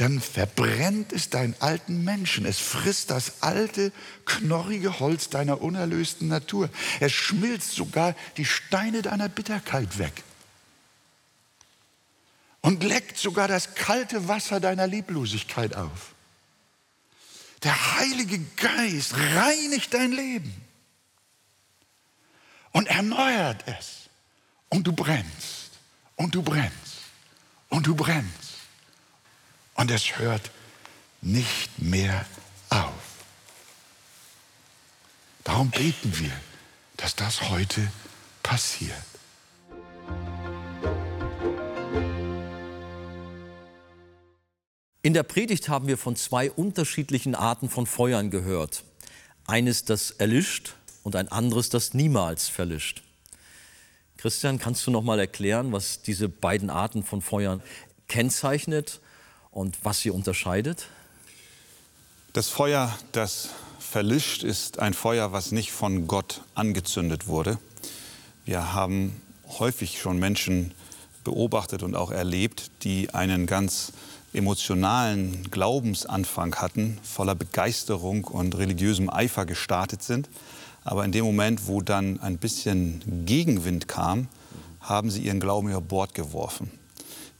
dann 0.00 0.18
verbrennt 0.18 1.12
es 1.12 1.28
deinen 1.28 1.54
alten 1.60 2.04
Menschen. 2.04 2.46
Es 2.46 2.58
frisst 2.58 3.10
das 3.10 3.42
alte, 3.42 3.92
knorrige 4.24 4.98
Holz 4.98 5.28
deiner 5.28 5.60
unerlösten 5.60 6.26
Natur. 6.26 6.70
Es 7.00 7.12
schmilzt 7.12 7.72
sogar 7.72 8.14
die 8.38 8.46
Steine 8.46 9.02
deiner 9.02 9.28
Bitterkeit 9.28 9.98
weg. 9.98 10.22
Und 12.62 12.82
leckt 12.82 13.18
sogar 13.18 13.46
das 13.46 13.74
kalte 13.74 14.26
Wasser 14.26 14.58
deiner 14.58 14.86
Lieblosigkeit 14.86 15.76
auf. 15.76 16.14
Der 17.62 17.98
Heilige 17.98 18.38
Geist 18.56 19.14
reinigt 19.14 19.92
dein 19.92 20.12
Leben 20.12 20.54
und 22.72 22.88
erneuert 22.88 23.64
es. 23.66 24.08
Und 24.70 24.86
du 24.86 24.92
brennst 24.92 25.72
und 26.16 26.34
du 26.34 26.42
brennst 26.42 27.02
und 27.68 27.86
du 27.86 27.94
brennst 27.94 28.49
und 29.80 29.90
es 29.90 30.18
hört 30.18 30.50
nicht 31.22 31.78
mehr 31.78 32.26
auf. 32.68 32.92
Darum 35.42 35.70
beten 35.70 36.18
wir, 36.18 36.32
dass 36.98 37.16
das 37.16 37.48
heute 37.48 37.90
passiert. 38.42 38.92
In 45.00 45.14
der 45.14 45.22
Predigt 45.22 45.70
haben 45.70 45.86
wir 45.86 45.96
von 45.96 46.14
zwei 46.14 46.50
unterschiedlichen 46.50 47.34
Arten 47.34 47.70
von 47.70 47.86
Feuern 47.86 48.30
gehört. 48.30 48.84
Eines, 49.46 49.86
das 49.86 50.10
erlischt 50.10 50.74
und 51.04 51.16
ein 51.16 51.28
anderes, 51.28 51.70
das 51.70 51.94
niemals 51.94 52.48
verlischt. 52.48 53.02
Christian, 54.18 54.58
kannst 54.58 54.86
du 54.86 54.90
noch 54.90 55.02
mal 55.02 55.18
erklären, 55.18 55.72
was 55.72 56.02
diese 56.02 56.28
beiden 56.28 56.68
Arten 56.68 57.02
von 57.02 57.22
Feuern 57.22 57.62
kennzeichnet 58.08 59.00
und 59.50 59.78
was 59.82 60.00
sie 60.00 60.10
unterscheidet? 60.10 60.88
Das 62.32 62.48
Feuer, 62.48 62.96
das 63.12 63.50
verlischt, 63.78 64.44
ist 64.44 64.78
ein 64.78 64.94
Feuer, 64.94 65.32
was 65.32 65.50
nicht 65.50 65.72
von 65.72 66.06
Gott 66.06 66.42
angezündet 66.54 67.26
wurde. 67.26 67.58
Wir 68.44 68.72
haben 68.72 69.20
häufig 69.58 70.00
schon 70.00 70.18
Menschen 70.18 70.72
beobachtet 71.24 71.82
und 71.82 71.96
auch 71.96 72.10
erlebt, 72.10 72.70
die 72.82 73.12
einen 73.12 73.46
ganz 73.46 73.92
emotionalen 74.32 75.50
Glaubensanfang 75.50 76.54
hatten, 76.56 76.98
voller 77.02 77.34
Begeisterung 77.34 78.24
und 78.24 78.56
religiösem 78.56 79.10
Eifer 79.10 79.44
gestartet 79.44 80.02
sind. 80.02 80.28
Aber 80.84 81.04
in 81.04 81.12
dem 81.12 81.24
Moment, 81.24 81.66
wo 81.66 81.80
dann 81.80 82.20
ein 82.20 82.38
bisschen 82.38 83.24
Gegenwind 83.26 83.88
kam, 83.88 84.28
haben 84.80 85.10
sie 85.10 85.22
ihren 85.22 85.40
Glauben 85.40 85.68
über 85.68 85.80
Bord 85.80 86.14
geworfen. 86.14 86.70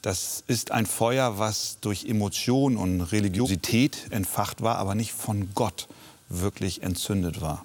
Das 0.03 0.45
ist 0.47 0.71
ein 0.71 0.87
Feuer, 0.87 1.39
was 1.39 1.79
durch 1.81 2.07
Emotion 2.07 2.77
und 2.77 3.03
Religiosität 3.03 4.11
entfacht 4.11 4.63
war, 4.63 4.77
aber 4.79 4.95
nicht 4.95 5.13
von 5.13 5.51
Gott 5.55 5.89
wirklich 6.29 6.83
entzündet 6.83 7.41
war. 7.41 7.65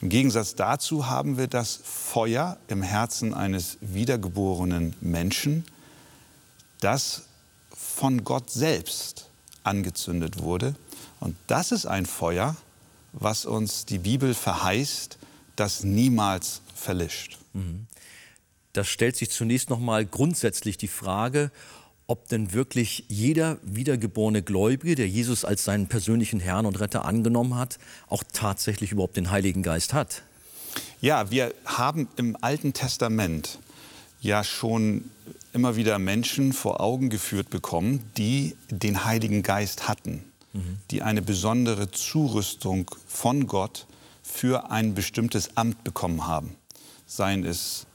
Im 0.00 0.08
Gegensatz 0.08 0.54
dazu 0.54 1.06
haben 1.08 1.38
wir 1.38 1.48
das 1.48 1.80
Feuer 1.82 2.58
im 2.68 2.82
Herzen 2.82 3.34
eines 3.34 3.78
wiedergeborenen 3.80 4.94
Menschen, 5.00 5.64
das 6.80 7.22
von 7.74 8.24
Gott 8.24 8.50
selbst 8.50 9.28
angezündet 9.62 10.42
wurde. 10.42 10.74
Und 11.20 11.36
das 11.46 11.72
ist 11.72 11.86
ein 11.86 12.06
Feuer, 12.06 12.56
was 13.12 13.46
uns 13.46 13.86
die 13.86 13.98
Bibel 13.98 14.34
verheißt, 14.34 15.18
das 15.56 15.82
niemals 15.82 16.60
verlischt. 16.74 17.38
Mhm. 17.54 17.86
Da 18.76 18.84
stellt 18.84 19.16
sich 19.16 19.30
zunächst 19.30 19.70
noch 19.70 19.80
mal 19.80 20.04
grundsätzlich 20.04 20.76
die 20.76 20.88
Frage, 20.88 21.50
ob 22.06 22.28
denn 22.28 22.52
wirklich 22.52 23.04
jeder 23.08 23.56
wiedergeborene 23.62 24.42
Gläubige, 24.42 24.94
der 24.96 25.08
Jesus 25.08 25.46
als 25.46 25.64
seinen 25.64 25.86
persönlichen 25.86 26.40
Herrn 26.40 26.66
und 26.66 26.78
Retter 26.78 27.06
angenommen 27.06 27.56
hat, 27.56 27.78
auch 28.08 28.22
tatsächlich 28.34 28.92
überhaupt 28.92 29.16
den 29.16 29.30
Heiligen 29.30 29.62
Geist 29.62 29.94
hat. 29.94 30.24
Ja, 31.00 31.30
wir 31.30 31.54
haben 31.64 32.06
im 32.16 32.36
Alten 32.42 32.74
Testament 32.74 33.60
ja 34.20 34.44
schon 34.44 35.10
immer 35.54 35.76
wieder 35.76 35.98
Menschen 35.98 36.52
vor 36.52 36.82
Augen 36.82 37.08
geführt 37.08 37.48
bekommen, 37.48 38.04
die 38.18 38.56
den 38.68 39.06
Heiligen 39.06 39.42
Geist 39.42 39.88
hatten, 39.88 40.22
mhm. 40.52 40.76
die 40.90 41.00
eine 41.00 41.22
besondere 41.22 41.90
Zurüstung 41.90 42.90
von 43.08 43.46
Gott 43.46 43.86
für 44.22 44.70
ein 44.70 44.92
bestimmtes 44.94 45.56
Amt 45.56 45.82
bekommen 45.82 46.26
haben. 46.26 46.56
Seien 47.06 47.42
es 47.42 47.86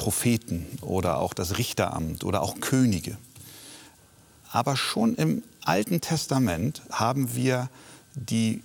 Propheten 0.00 0.64
oder 0.80 1.18
auch 1.18 1.34
das 1.34 1.58
Richteramt 1.58 2.24
oder 2.24 2.40
auch 2.40 2.58
Könige. 2.60 3.18
Aber 4.50 4.74
schon 4.74 5.14
im 5.16 5.42
Alten 5.62 6.00
Testament 6.00 6.80
haben 6.90 7.34
wir 7.34 7.68
die 8.14 8.62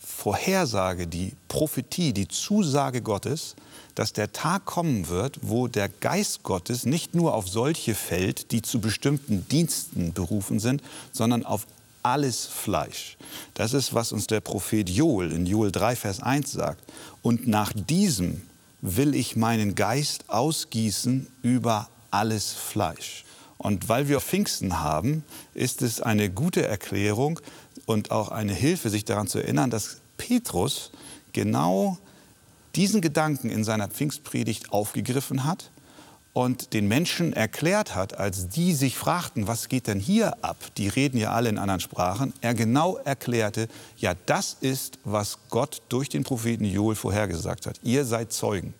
Vorhersage, 0.00 1.06
die 1.06 1.34
Prophetie, 1.46 2.12
die 2.12 2.26
Zusage 2.26 3.00
Gottes, 3.00 3.54
dass 3.94 4.12
der 4.12 4.32
Tag 4.32 4.64
kommen 4.64 5.06
wird, 5.06 5.38
wo 5.42 5.68
der 5.68 5.88
Geist 5.88 6.42
Gottes 6.42 6.84
nicht 6.84 7.14
nur 7.14 7.34
auf 7.34 7.48
solche 7.48 7.94
fällt, 7.94 8.50
die 8.50 8.60
zu 8.60 8.80
bestimmten 8.80 9.46
Diensten 9.46 10.12
berufen 10.12 10.58
sind, 10.58 10.82
sondern 11.12 11.46
auf 11.46 11.64
alles 12.02 12.46
Fleisch. 12.46 13.16
Das 13.54 13.72
ist, 13.72 13.94
was 13.94 14.10
uns 14.10 14.26
der 14.26 14.40
Prophet 14.40 14.90
Joel 14.90 15.30
in 15.30 15.46
Joel 15.46 15.70
3, 15.70 15.94
Vers 15.94 16.20
1 16.20 16.50
sagt. 16.50 16.82
Und 17.22 17.46
nach 17.46 17.72
diesem 17.72 18.42
will 18.82 19.14
ich 19.14 19.36
meinen 19.36 19.74
Geist 19.74 20.28
ausgießen 20.28 21.26
über 21.42 21.88
alles 22.10 22.52
Fleisch. 22.52 23.24
Und 23.58 23.88
weil 23.88 24.08
wir 24.08 24.20
Pfingsten 24.20 24.80
haben, 24.80 25.24
ist 25.52 25.82
es 25.82 26.00
eine 26.00 26.30
gute 26.30 26.66
Erklärung 26.66 27.40
und 27.84 28.10
auch 28.10 28.30
eine 28.30 28.54
Hilfe, 28.54 28.88
sich 28.88 29.04
daran 29.04 29.26
zu 29.26 29.38
erinnern, 29.38 29.70
dass 29.70 30.00
Petrus 30.16 30.92
genau 31.32 31.98
diesen 32.74 33.00
Gedanken 33.00 33.50
in 33.50 33.64
seiner 33.64 33.88
Pfingstpredigt 33.88 34.72
aufgegriffen 34.72 35.44
hat 35.44 35.70
und 36.32 36.74
den 36.74 36.86
Menschen 36.86 37.32
erklärt 37.32 37.94
hat, 37.94 38.16
als 38.18 38.48
die 38.48 38.72
sich 38.72 38.96
fragten, 38.96 39.48
was 39.48 39.68
geht 39.68 39.88
denn 39.88 39.98
hier 39.98 40.36
ab? 40.44 40.56
Die 40.76 40.88
reden 40.88 41.18
ja 41.18 41.32
alle 41.32 41.48
in 41.48 41.58
anderen 41.58 41.80
Sprachen. 41.80 42.32
Er 42.40 42.54
genau 42.54 42.98
erklärte, 42.98 43.68
ja, 43.96 44.14
das 44.26 44.56
ist, 44.60 44.98
was 45.04 45.38
Gott 45.48 45.82
durch 45.88 46.08
den 46.08 46.22
Propheten 46.22 46.64
Joel 46.64 46.94
vorhergesagt 46.94 47.66
hat. 47.66 47.80
Ihr 47.82 48.04
seid 48.04 48.32
Zeugen, 48.32 48.74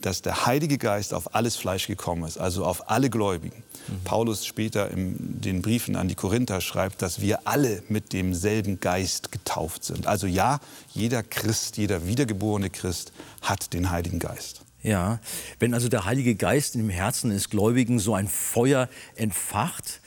dass 0.00 0.22
der 0.22 0.46
Heilige 0.46 0.76
Geist 0.78 1.14
auf 1.14 1.34
alles 1.34 1.56
Fleisch 1.56 1.86
gekommen 1.86 2.24
ist, 2.24 2.38
also 2.38 2.64
auf 2.64 2.90
alle 2.90 3.10
Gläubigen. 3.10 3.62
Mhm. 3.86 4.04
Paulus 4.04 4.44
später 4.44 4.90
in 4.90 5.40
den 5.40 5.62
Briefen 5.62 5.94
an 5.94 6.08
die 6.08 6.14
Korinther 6.16 6.60
schreibt, 6.60 7.02
dass 7.02 7.20
wir 7.20 7.46
alle 7.46 7.82
mit 7.88 8.12
demselben 8.12 8.80
Geist 8.80 9.30
getauft 9.30 9.84
sind. 9.84 10.08
Also 10.08 10.26
ja, 10.26 10.58
jeder 10.92 11.22
Christ, 11.22 11.76
jeder 11.76 12.06
wiedergeborene 12.06 12.70
Christ 12.70 13.12
hat 13.40 13.72
den 13.72 13.90
Heiligen 13.90 14.18
Geist. 14.18 14.62
Ja, 14.82 15.18
wenn 15.58 15.74
also 15.74 15.88
der 15.88 16.04
Heilige 16.04 16.34
Geist 16.36 16.76
im 16.76 16.88
Herzen 16.88 17.30
des 17.30 17.50
Gläubigen 17.50 17.98
so 17.98 18.14
ein 18.14 18.28
Feuer 18.28 18.88
entfacht, 19.16 20.00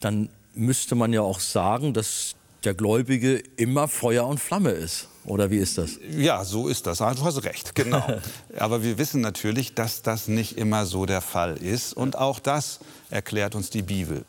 dann 0.00 0.28
müsste 0.54 0.94
man 0.94 1.12
ja 1.12 1.22
auch 1.22 1.40
sagen, 1.40 1.94
dass 1.94 2.34
der 2.64 2.74
Gläubige 2.74 3.42
immer 3.56 3.88
Feuer 3.88 4.26
und 4.26 4.38
Flamme 4.38 4.70
ist. 4.70 5.08
Oder 5.24 5.50
wie 5.50 5.58
ist 5.58 5.78
das? 5.78 5.98
Ja, 6.10 6.44
so 6.44 6.68
ist 6.68 6.86
das. 6.86 6.98
Du 6.98 7.04
hast 7.04 7.44
recht, 7.44 7.74
genau. 7.74 8.04
Aber 8.58 8.82
wir 8.82 8.98
wissen 8.98 9.20
natürlich, 9.20 9.74
dass 9.74 10.02
das 10.02 10.26
nicht 10.26 10.56
immer 10.56 10.86
so 10.86 11.06
der 11.06 11.20
Fall 11.20 11.56
ist. 11.58 11.92
Und 11.92 12.16
auch 12.16 12.40
das 12.40 12.80
erklärt 13.10 13.54
uns 13.54 13.70
die 13.70 13.82
Bibel. 13.82 14.24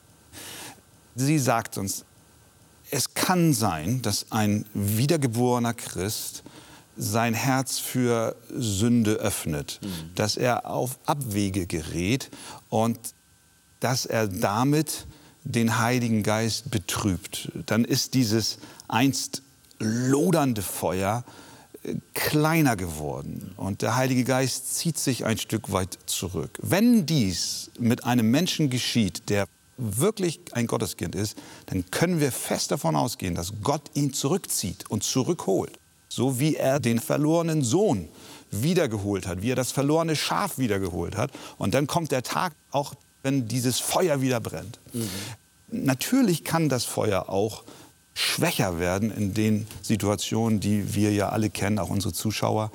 Sie 1.15 1.39
sagt 1.39 1.77
uns, 1.77 2.05
es 2.91 3.13
kann 3.13 3.53
sein, 3.53 4.01
dass 4.01 4.31
ein 4.31 4.65
wiedergeborener 4.73 5.73
Christ 5.73 6.43
sein 6.99 7.33
Herz 7.33 7.79
für 7.79 8.35
Sünde 8.53 9.13
öffnet, 9.13 9.79
mhm. 9.81 9.87
dass 10.15 10.35
er 10.35 10.69
auf 10.69 10.99
Abwege 11.05 11.65
gerät 11.65 12.29
und 12.69 12.99
dass 13.79 14.05
er 14.05 14.27
damit 14.27 15.07
den 15.45 15.79
Heiligen 15.79 16.23
Geist 16.23 16.69
betrübt. 16.69 17.51
Dann 17.65 17.85
ist 17.85 18.13
dieses 18.13 18.57
einst 18.89 19.41
lodernde 19.79 20.61
Feuer 20.61 21.23
äh, 21.83 21.95
kleiner 22.13 22.75
geworden 22.75 23.53
und 23.55 23.81
der 23.81 23.95
Heilige 23.95 24.25
Geist 24.25 24.75
zieht 24.75 24.97
sich 24.97 25.25
ein 25.25 25.37
Stück 25.37 25.71
weit 25.71 25.97
zurück. 26.05 26.59
Wenn 26.61 27.05
dies 27.05 27.71
mit 27.79 28.03
einem 28.03 28.29
Menschen 28.29 28.69
geschieht, 28.69 29.29
der 29.29 29.47
wirklich 29.77 30.41
ein 30.51 30.67
Gotteskind 30.67 31.15
ist, 31.15 31.37
dann 31.67 31.89
können 31.89 32.19
wir 32.19 32.33
fest 32.33 32.71
davon 32.71 32.97
ausgehen, 32.97 33.35
dass 33.35 33.53
Gott 33.63 33.83
ihn 33.93 34.11
zurückzieht 34.11 34.89
und 34.89 35.05
zurückholt. 35.05 35.79
So 36.09 36.39
wie 36.39 36.55
er 36.55 36.79
den 36.79 36.99
verlorenen 36.99 37.63
Sohn 37.63 38.09
wiedergeholt 38.51 39.27
hat, 39.27 39.41
wie 39.41 39.51
er 39.51 39.55
das 39.55 39.71
verlorene 39.71 40.15
Schaf 40.15 40.57
wiedergeholt 40.57 41.15
hat. 41.15 41.31
Und 41.57 41.73
dann 41.73 41.87
kommt 41.87 42.11
der 42.11 42.23
Tag, 42.23 42.53
auch 42.71 42.93
wenn 43.23 43.47
dieses 43.47 43.79
Feuer 43.79 44.21
wieder 44.21 44.39
brennt. 44.39 44.79
Mhm. 44.93 45.09
Natürlich 45.71 46.43
kann 46.43 46.67
das 46.67 46.85
Feuer 46.85 47.29
auch 47.29 47.63
schwächer 48.13 48.79
werden 48.79 49.11
in 49.11 49.33
den 49.33 49.67
Situationen, 49.81 50.59
die 50.59 50.95
wir 50.95 51.13
ja 51.13 51.29
alle 51.29 51.49
kennen, 51.49 51.79
auch 51.79 51.89
unsere 51.89 52.13
Zuschauer, 52.13 52.71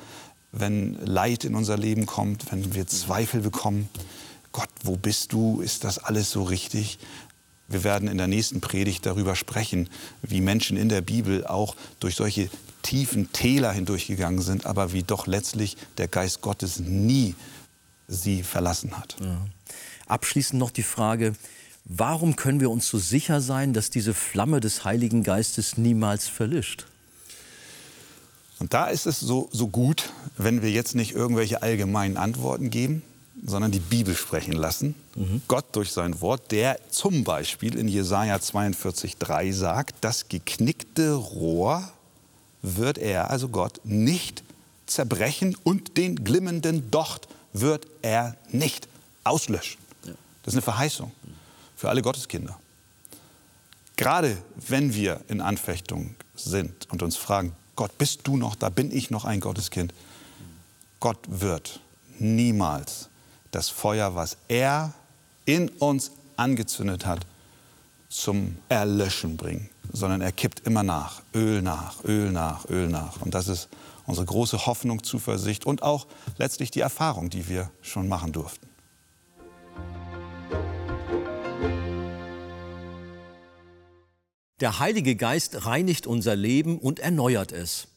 wenn 0.52 0.94
Leid 1.04 1.44
in 1.44 1.54
unser 1.54 1.76
Leben 1.76 2.06
kommt, 2.06 2.50
wenn 2.52 2.74
wir 2.74 2.86
Zweifel 2.86 3.40
bekommen. 3.40 3.88
Gott, 4.52 4.68
wo 4.84 4.96
bist 4.96 5.32
du? 5.32 5.60
Ist 5.60 5.82
das 5.82 5.98
alles 5.98 6.30
so 6.30 6.44
richtig? 6.44 6.98
Wir 7.66 7.82
werden 7.82 8.08
in 8.08 8.18
der 8.18 8.28
nächsten 8.28 8.60
Predigt 8.60 9.04
darüber 9.04 9.34
sprechen, 9.34 9.88
wie 10.22 10.40
Menschen 10.40 10.76
in 10.76 10.88
der 10.88 11.00
Bibel 11.00 11.46
auch 11.46 11.74
durch 11.98 12.14
solche 12.14 12.48
tiefen 12.84 13.32
Täler 13.32 13.72
hindurchgegangen 13.72 14.40
sind, 14.40 14.66
aber 14.66 14.92
wie 14.92 15.02
doch 15.02 15.26
letztlich 15.26 15.76
der 15.98 16.06
Geist 16.06 16.40
Gottes 16.40 16.78
nie 16.78 17.34
sie 18.06 18.44
verlassen 18.44 18.96
hat. 18.96 19.16
Ja. 19.20 19.44
Abschließend 20.06 20.60
noch 20.60 20.70
die 20.70 20.82
Frage, 20.84 21.34
Warum 21.84 22.34
können 22.34 22.60
wir 22.60 22.70
uns 22.70 22.88
so 22.88 22.98
sicher 22.98 23.42
sein, 23.42 23.74
dass 23.74 23.90
diese 23.90 24.14
Flamme 24.14 24.60
des 24.60 24.84
Heiligen 24.84 25.22
Geistes 25.22 25.76
niemals 25.76 26.28
verlischt? 26.28 26.86
Und 28.58 28.72
da 28.72 28.86
ist 28.86 29.06
es 29.06 29.20
so, 29.20 29.50
so 29.52 29.68
gut, 29.68 30.10
wenn 30.38 30.62
wir 30.62 30.70
jetzt 30.70 30.94
nicht 30.94 31.12
irgendwelche 31.12 31.62
allgemeinen 31.62 32.16
Antworten 32.16 32.70
geben, 32.70 33.02
sondern 33.44 33.70
die 33.70 33.80
Bibel 33.80 34.14
sprechen 34.14 34.54
lassen. 34.54 34.94
Mhm. 35.14 35.42
Gott 35.46 35.76
durch 35.76 35.92
sein 35.92 36.22
Wort, 36.22 36.52
der 36.52 36.78
zum 36.88 37.24
Beispiel 37.24 37.76
in 37.76 37.88
Jesaja 37.88 38.36
42,3 38.36 39.52
sagt, 39.52 39.96
das 40.00 40.28
geknickte 40.28 41.12
Rohr 41.12 41.92
wird 42.64 42.98
er, 42.98 43.30
also 43.30 43.48
Gott, 43.48 43.80
nicht 43.84 44.42
zerbrechen 44.86 45.56
und 45.64 45.96
den 45.96 46.24
glimmenden 46.24 46.90
Docht 46.90 47.28
wird 47.52 47.86
er 48.02 48.36
nicht 48.50 48.88
auslöschen. 49.22 49.78
Das 50.42 50.52
ist 50.52 50.54
eine 50.54 50.62
Verheißung 50.62 51.12
für 51.76 51.88
alle 51.88 52.02
Gotteskinder. 52.02 52.58
Gerade 53.96 54.36
wenn 54.56 54.94
wir 54.94 55.20
in 55.28 55.40
Anfechtung 55.40 56.16
sind 56.34 56.90
und 56.90 57.02
uns 57.02 57.16
fragen, 57.16 57.52
Gott, 57.76 57.96
bist 57.98 58.20
du 58.24 58.36
noch 58.36 58.54
da? 58.54 58.70
Bin 58.70 58.90
ich 58.90 59.10
noch 59.10 59.24
ein 59.24 59.40
Gotteskind? 59.40 59.92
Gott 61.00 61.18
wird 61.26 61.80
niemals 62.18 63.08
das 63.50 63.68
Feuer, 63.68 64.14
was 64.14 64.36
er 64.48 64.94
in 65.44 65.68
uns 65.68 66.12
angezündet 66.36 67.04
hat, 67.06 67.26
zum 68.08 68.56
Erlöschen 68.68 69.36
bringen, 69.36 69.68
sondern 69.94 70.20
er 70.20 70.32
kippt 70.32 70.66
immer 70.66 70.82
nach, 70.82 71.22
Öl 71.34 71.62
nach, 71.62 72.04
Öl 72.04 72.30
nach, 72.32 72.68
Öl 72.68 72.88
nach. 72.88 73.22
Und 73.22 73.32
das 73.32 73.48
ist 73.48 73.68
unsere 74.06 74.26
große 74.26 74.66
Hoffnung, 74.66 75.02
Zuversicht 75.04 75.64
und 75.64 75.82
auch 75.82 76.06
letztlich 76.36 76.70
die 76.72 76.80
Erfahrung, 76.80 77.30
die 77.30 77.48
wir 77.48 77.70
schon 77.80 78.08
machen 78.08 78.32
durften. 78.32 78.68
Der 84.60 84.78
Heilige 84.78 85.14
Geist 85.14 85.64
reinigt 85.64 86.06
unser 86.06 86.34
Leben 86.36 86.78
und 86.78 86.98
erneuert 86.98 87.52
es. 87.52 87.88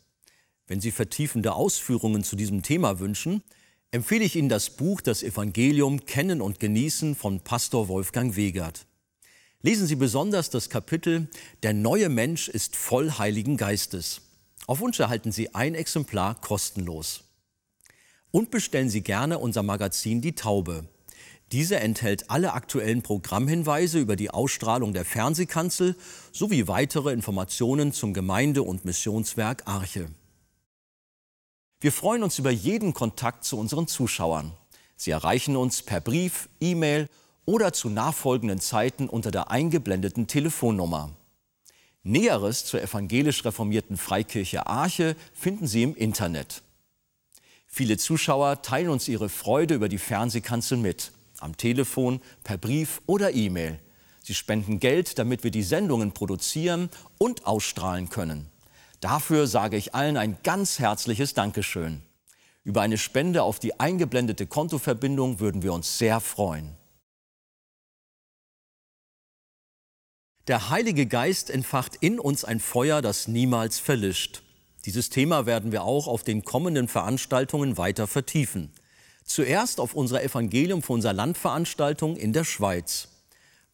Wenn 0.68 0.82
Sie 0.82 0.92
vertiefende 0.92 1.54
Ausführungen 1.54 2.24
zu 2.24 2.36
diesem 2.36 2.62
Thema 2.62 3.00
wünschen, 3.00 3.42
empfehle 3.92 4.24
ich 4.24 4.36
Ihnen 4.36 4.50
das 4.50 4.70
Buch 4.72 5.02
Das 5.02 5.24
Evangelium 5.24 6.06
Kennen 6.06 6.42
und 6.42 6.60
Genießen 6.60 7.16
von 7.16 7.40
Pastor 7.40 7.88
Wolfgang 7.88 8.36
Wegert. 8.36 8.86
Lesen 9.64 9.88
Sie 9.88 9.96
besonders 9.96 10.52
das 10.52 10.70
Kapitel 10.70 11.28
Der 11.64 11.74
neue 11.74 12.10
Mensch 12.10 12.48
ist 12.48 12.76
voll 12.76 13.12
Heiligen 13.18 13.58
Geistes. 13.58 14.22
Auf 14.68 14.80
Wunsch 14.82 15.00
erhalten 15.00 15.32
Sie 15.32 15.56
ein 15.56 15.74
Exemplar 15.74 16.40
kostenlos. 16.40 17.24
Und 18.30 18.52
bestellen 18.52 18.90
Sie 18.90 19.02
gerne 19.02 19.40
unser 19.40 19.64
Magazin 19.64 20.22
Die 20.22 20.36
Taube. 20.36 20.88
Diese 21.52 21.80
enthält 21.80 22.30
alle 22.30 22.54
aktuellen 22.54 23.02
Programmhinweise 23.02 24.00
über 24.00 24.16
die 24.16 24.30
Ausstrahlung 24.30 24.94
der 24.94 25.06
Fernsehkanzel 25.06 25.96
sowie 26.32 26.68
weitere 26.68 27.12
Informationen 27.12 27.94
zum 27.94 28.14
Gemeinde- 28.14 28.64
und 28.64 28.86
Missionswerk 28.86 29.64
Arche. 29.66 30.08
Wir 31.80 31.92
freuen 31.92 32.22
uns 32.22 32.38
über 32.38 32.52
jeden 32.52 32.94
Kontakt 32.94 33.44
zu 33.44 33.58
unseren 33.58 33.88
Zuschauern. 33.88 34.52
Sie 34.98 35.12
erreichen 35.12 35.56
uns 35.56 35.82
per 35.82 36.02
Brief, 36.02 36.50
E-Mail 36.60 37.04
oder 37.04 37.12
zu 37.72 37.90
nachfolgenden 37.90 38.60
Zeiten 38.60 39.08
unter 39.08 39.32
der 39.32 39.50
eingeblendeten 39.50 40.28
Telefonnummer. 40.28 41.12
Näheres 42.04 42.66
zur 42.66 42.82
evangelisch 42.82 43.46
reformierten 43.46 43.96
Freikirche 43.96 44.68
Arche 44.68 45.16
finden 45.34 45.66
Sie 45.66 45.84
im 45.84 45.96
Internet. 45.96 46.62
Viele 47.66 47.98
Zuschauer 47.98 48.62
teilen 48.62 48.90
uns 48.90 49.08
ihre 49.08 49.30
Freude 49.30 49.76
über 49.76 49.88
die 49.88 49.98
Fernsehkanzel 49.98 50.78
mit, 50.78 51.14
am 51.40 51.56
Telefon, 51.56 52.20
per 52.44 52.58
Brief 52.58 53.02
oder 53.06 53.34
E-Mail. 53.34 53.80
Sie 54.24 54.34
spenden 54.34 54.82
Geld, 54.82 55.18
damit 55.18 55.46
wir 55.46 55.52
die 55.52 55.64
Sendungen 55.64 56.12
produzieren 56.12 56.90
und 57.18 57.46
ausstrahlen 57.46 58.10
können. 58.10 58.48
Dafür 59.00 59.48
sage 59.48 59.78
ich 59.78 59.96
allen 59.96 60.18
ein 60.18 60.38
ganz 60.44 60.80
herzliches 60.80 61.34
Dankeschön. 61.34 62.02
Über 62.66 62.82
eine 62.82 62.98
Spende 62.98 63.44
auf 63.44 63.60
die 63.60 63.80
eingeblendete 63.80 64.48
Kontoverbindung 64.48 65.40
würden 65.40 65.64
wir 65.64 65.72
uns 65.72 65.98
sehr 65.98 66.20
freuen. 66.20 66.76
Der 70.48 70.70
Heilige 70.70 71.08
Geist 71.08 71.50
entfacht 71.50 71.98
in 72.00 72.22
uns 72.22 72.46
ein 72.46 72.62
Feuer, 72.62 73.02
das 73.02 73.28
niemals 73.28 73.80
verlischt. 73.80 74.44
Dieses 74.86 75.10
Thema 75.10 75.46
werden 75.46 75.74
wir 75.74 75.84
auch 75.84 76.08
auf 76.08 76.24
den 76.24 76.46
kommenden 76.46 76.88
Veranstaltungen 76.88 77.78
weiter 77.78 78.08
vertiefen. 78.08 78.72
Zuerst 79.26 79.82
auf 79.82 79.94
unserer 79.94 80.24
Evangelium 80.24 80.82
für 80.82 80.94
unser 80.94 81.12
Landveranstaltung 81.12 82.16
in 82.16 82.32
der 82.32 82.46
Schweiz. 82.46 83.10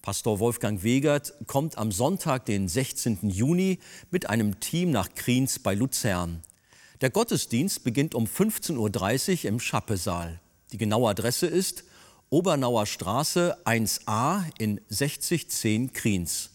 Pastor 0.01 0.39
Wolfgang 0.39 0.81
Wegert 0.81 1.35
kommt 1.45 1.77
am 1.77 1.91
Sonntag, 1.91 2.47
den 2.47 2.67
16. 2.67 3.29
Juni, 3.29 3.77
mit 4.09 4.27
einem 4.27 4.59
Team 4.59 4.89
nach 4.89 5.13
Kriens 5.13 5.59
bei 5.59 5.75
Luzern. 5.75 6.41
Der 7.01 7.11
Gottesdienst 7.11 7.83
beginnt 7.83 8.15
um 8.15 8.25
15.30 8.25 9.43
Uhr 9.43 9.45
im 9.45 9.59
Schappesaal. 9.59 10.39
Die 10.71 10.79
genaue 10.79 11.11
Adresse 11.11 11.45
ist 11.45 11.83
Obernauer 12.31 12.87
Straße 12.87 13.57
1a 13.63 14.45
in 14.57 14.81
6010 14.89 15.93
Kriens. 15.93 16.52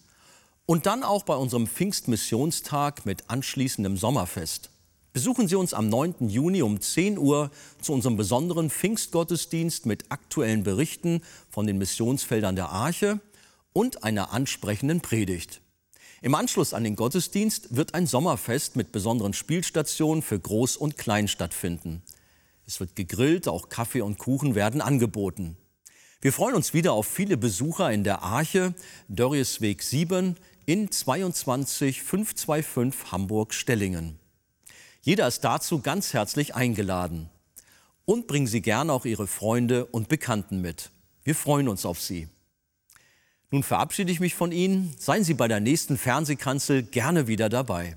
Und 0.70 0.84
dann 0.84 1.02
auch 1.02 1.22
bei 1.22 1.34
unserem 1.34 1.66
Pfingstmissionstag 1.66 3.06
mit 3.06 3.30
anschließendem 3.30 3.96
Sommerfest. 3.96 4.68
Besuchen 5.14 5.48
Sie 5.48 5.54
uns 5.54 5.72
am 5.72 5.88
9. 5.88 6.28
Juni 6.28 6.60
um 6.60 6.78
10 6.78 7.16
Uhr 7.16 7.50
zu 7.80 7.94
unserem 7.94 8.18
besonderen 8.18 8.68
Pfingstgottesdienst 8.68 9.86
mit 9.86 10.04
aktuellen 10.10 10.64
Berichten 10.64 11.22
von 11.48 11.66
den 11.66 11.78
Missionsfeldern 11.78 12.54
der 12.54 12.68
Arche 12.68 13.18
und 13.72 14.04
einer 14.04 14.34
ansprechenden 14.34 15.00
Predigt. 15.00 15.62
Im 16.20 16.34
Anschluss 16.34 16.74
an 16.74 16.84
den 16.84 16.96
Gottesdienst 16.96 17.74
wird 17.74 17.94
ein 17.94 18.06
Sommerfest 18.06 18.76
mit 18.76 18.92
besonderen 18.92 19.32
Spielstationen 19.32 20.20
für 20.20 20.38
Groß 20.38 20.76
und 20.76 20.98
Klein 20.98 21.28
stattfinden. 21.28 22.02
Es 22.66 22.78
wird 22.78 22.94
gegrillt, 22.94 23.48
auch 23.48 23.70
Kaffee 23.70 24.02
und 24.02 24.18
Kuchen 24.18 24.54
werden 24.54 24.82
angeboten. 24.82 25.56
Wir 26.20 26.32
freuen 26.32 26.56
uns 26.56 26.74
wieder 26.74 26.92
auf 26.92 27.06
viele 27.06 27.38
Besucher 27.38 27.90
in 27.90 28.04
der 28.04 28.22
Arche, 28.22 28.74
Dörriesweg 29.08 29.82
7 29.82 30.36
in 30.68 30.92
22525 30.92 33.10
Hamburg-Stellingen. 33.10 34.20
Jeder 35.00 35.26
ist 35.26 35.40
dazu 35.40 35.80
ganz 35.80 36.12
herzlich 36.12 36.54
eingeladen. 36.54 37.30
Und 38.04 38.26
bringen 38.26 38.46
Sie 38.46 38.60
gerne 38.60 38.92
auch 38.92 39.06
Ihre 39.06 39.26
Freunde 39.26 39.86
und 39.86 40.10
Bekannten 40.10 40.60
mit. 40.60 40.90
Wir 41.24 41.34
freuen 41.34 41.68
uns 41.68 41.86
auf 41.86 42.02
Sie. 42.02 42.28
Nun 43.50 43.62
verabschiede 43.62 44.12
ich 44.12 44.20
mich 44.20 44.34
von 44.34 44.52
Ihnen. 44.52 44.94
Seien 44.98 45.24
Sie 45.24 45.32
bei 45.32 45.48
der 45.48 45.60
nächsten 45.60 45.96
Fernsehkanzel 45.96 46.82
gerne 46.82 47.28
wieder 47.28 47.48
dabei. 47.48 47.96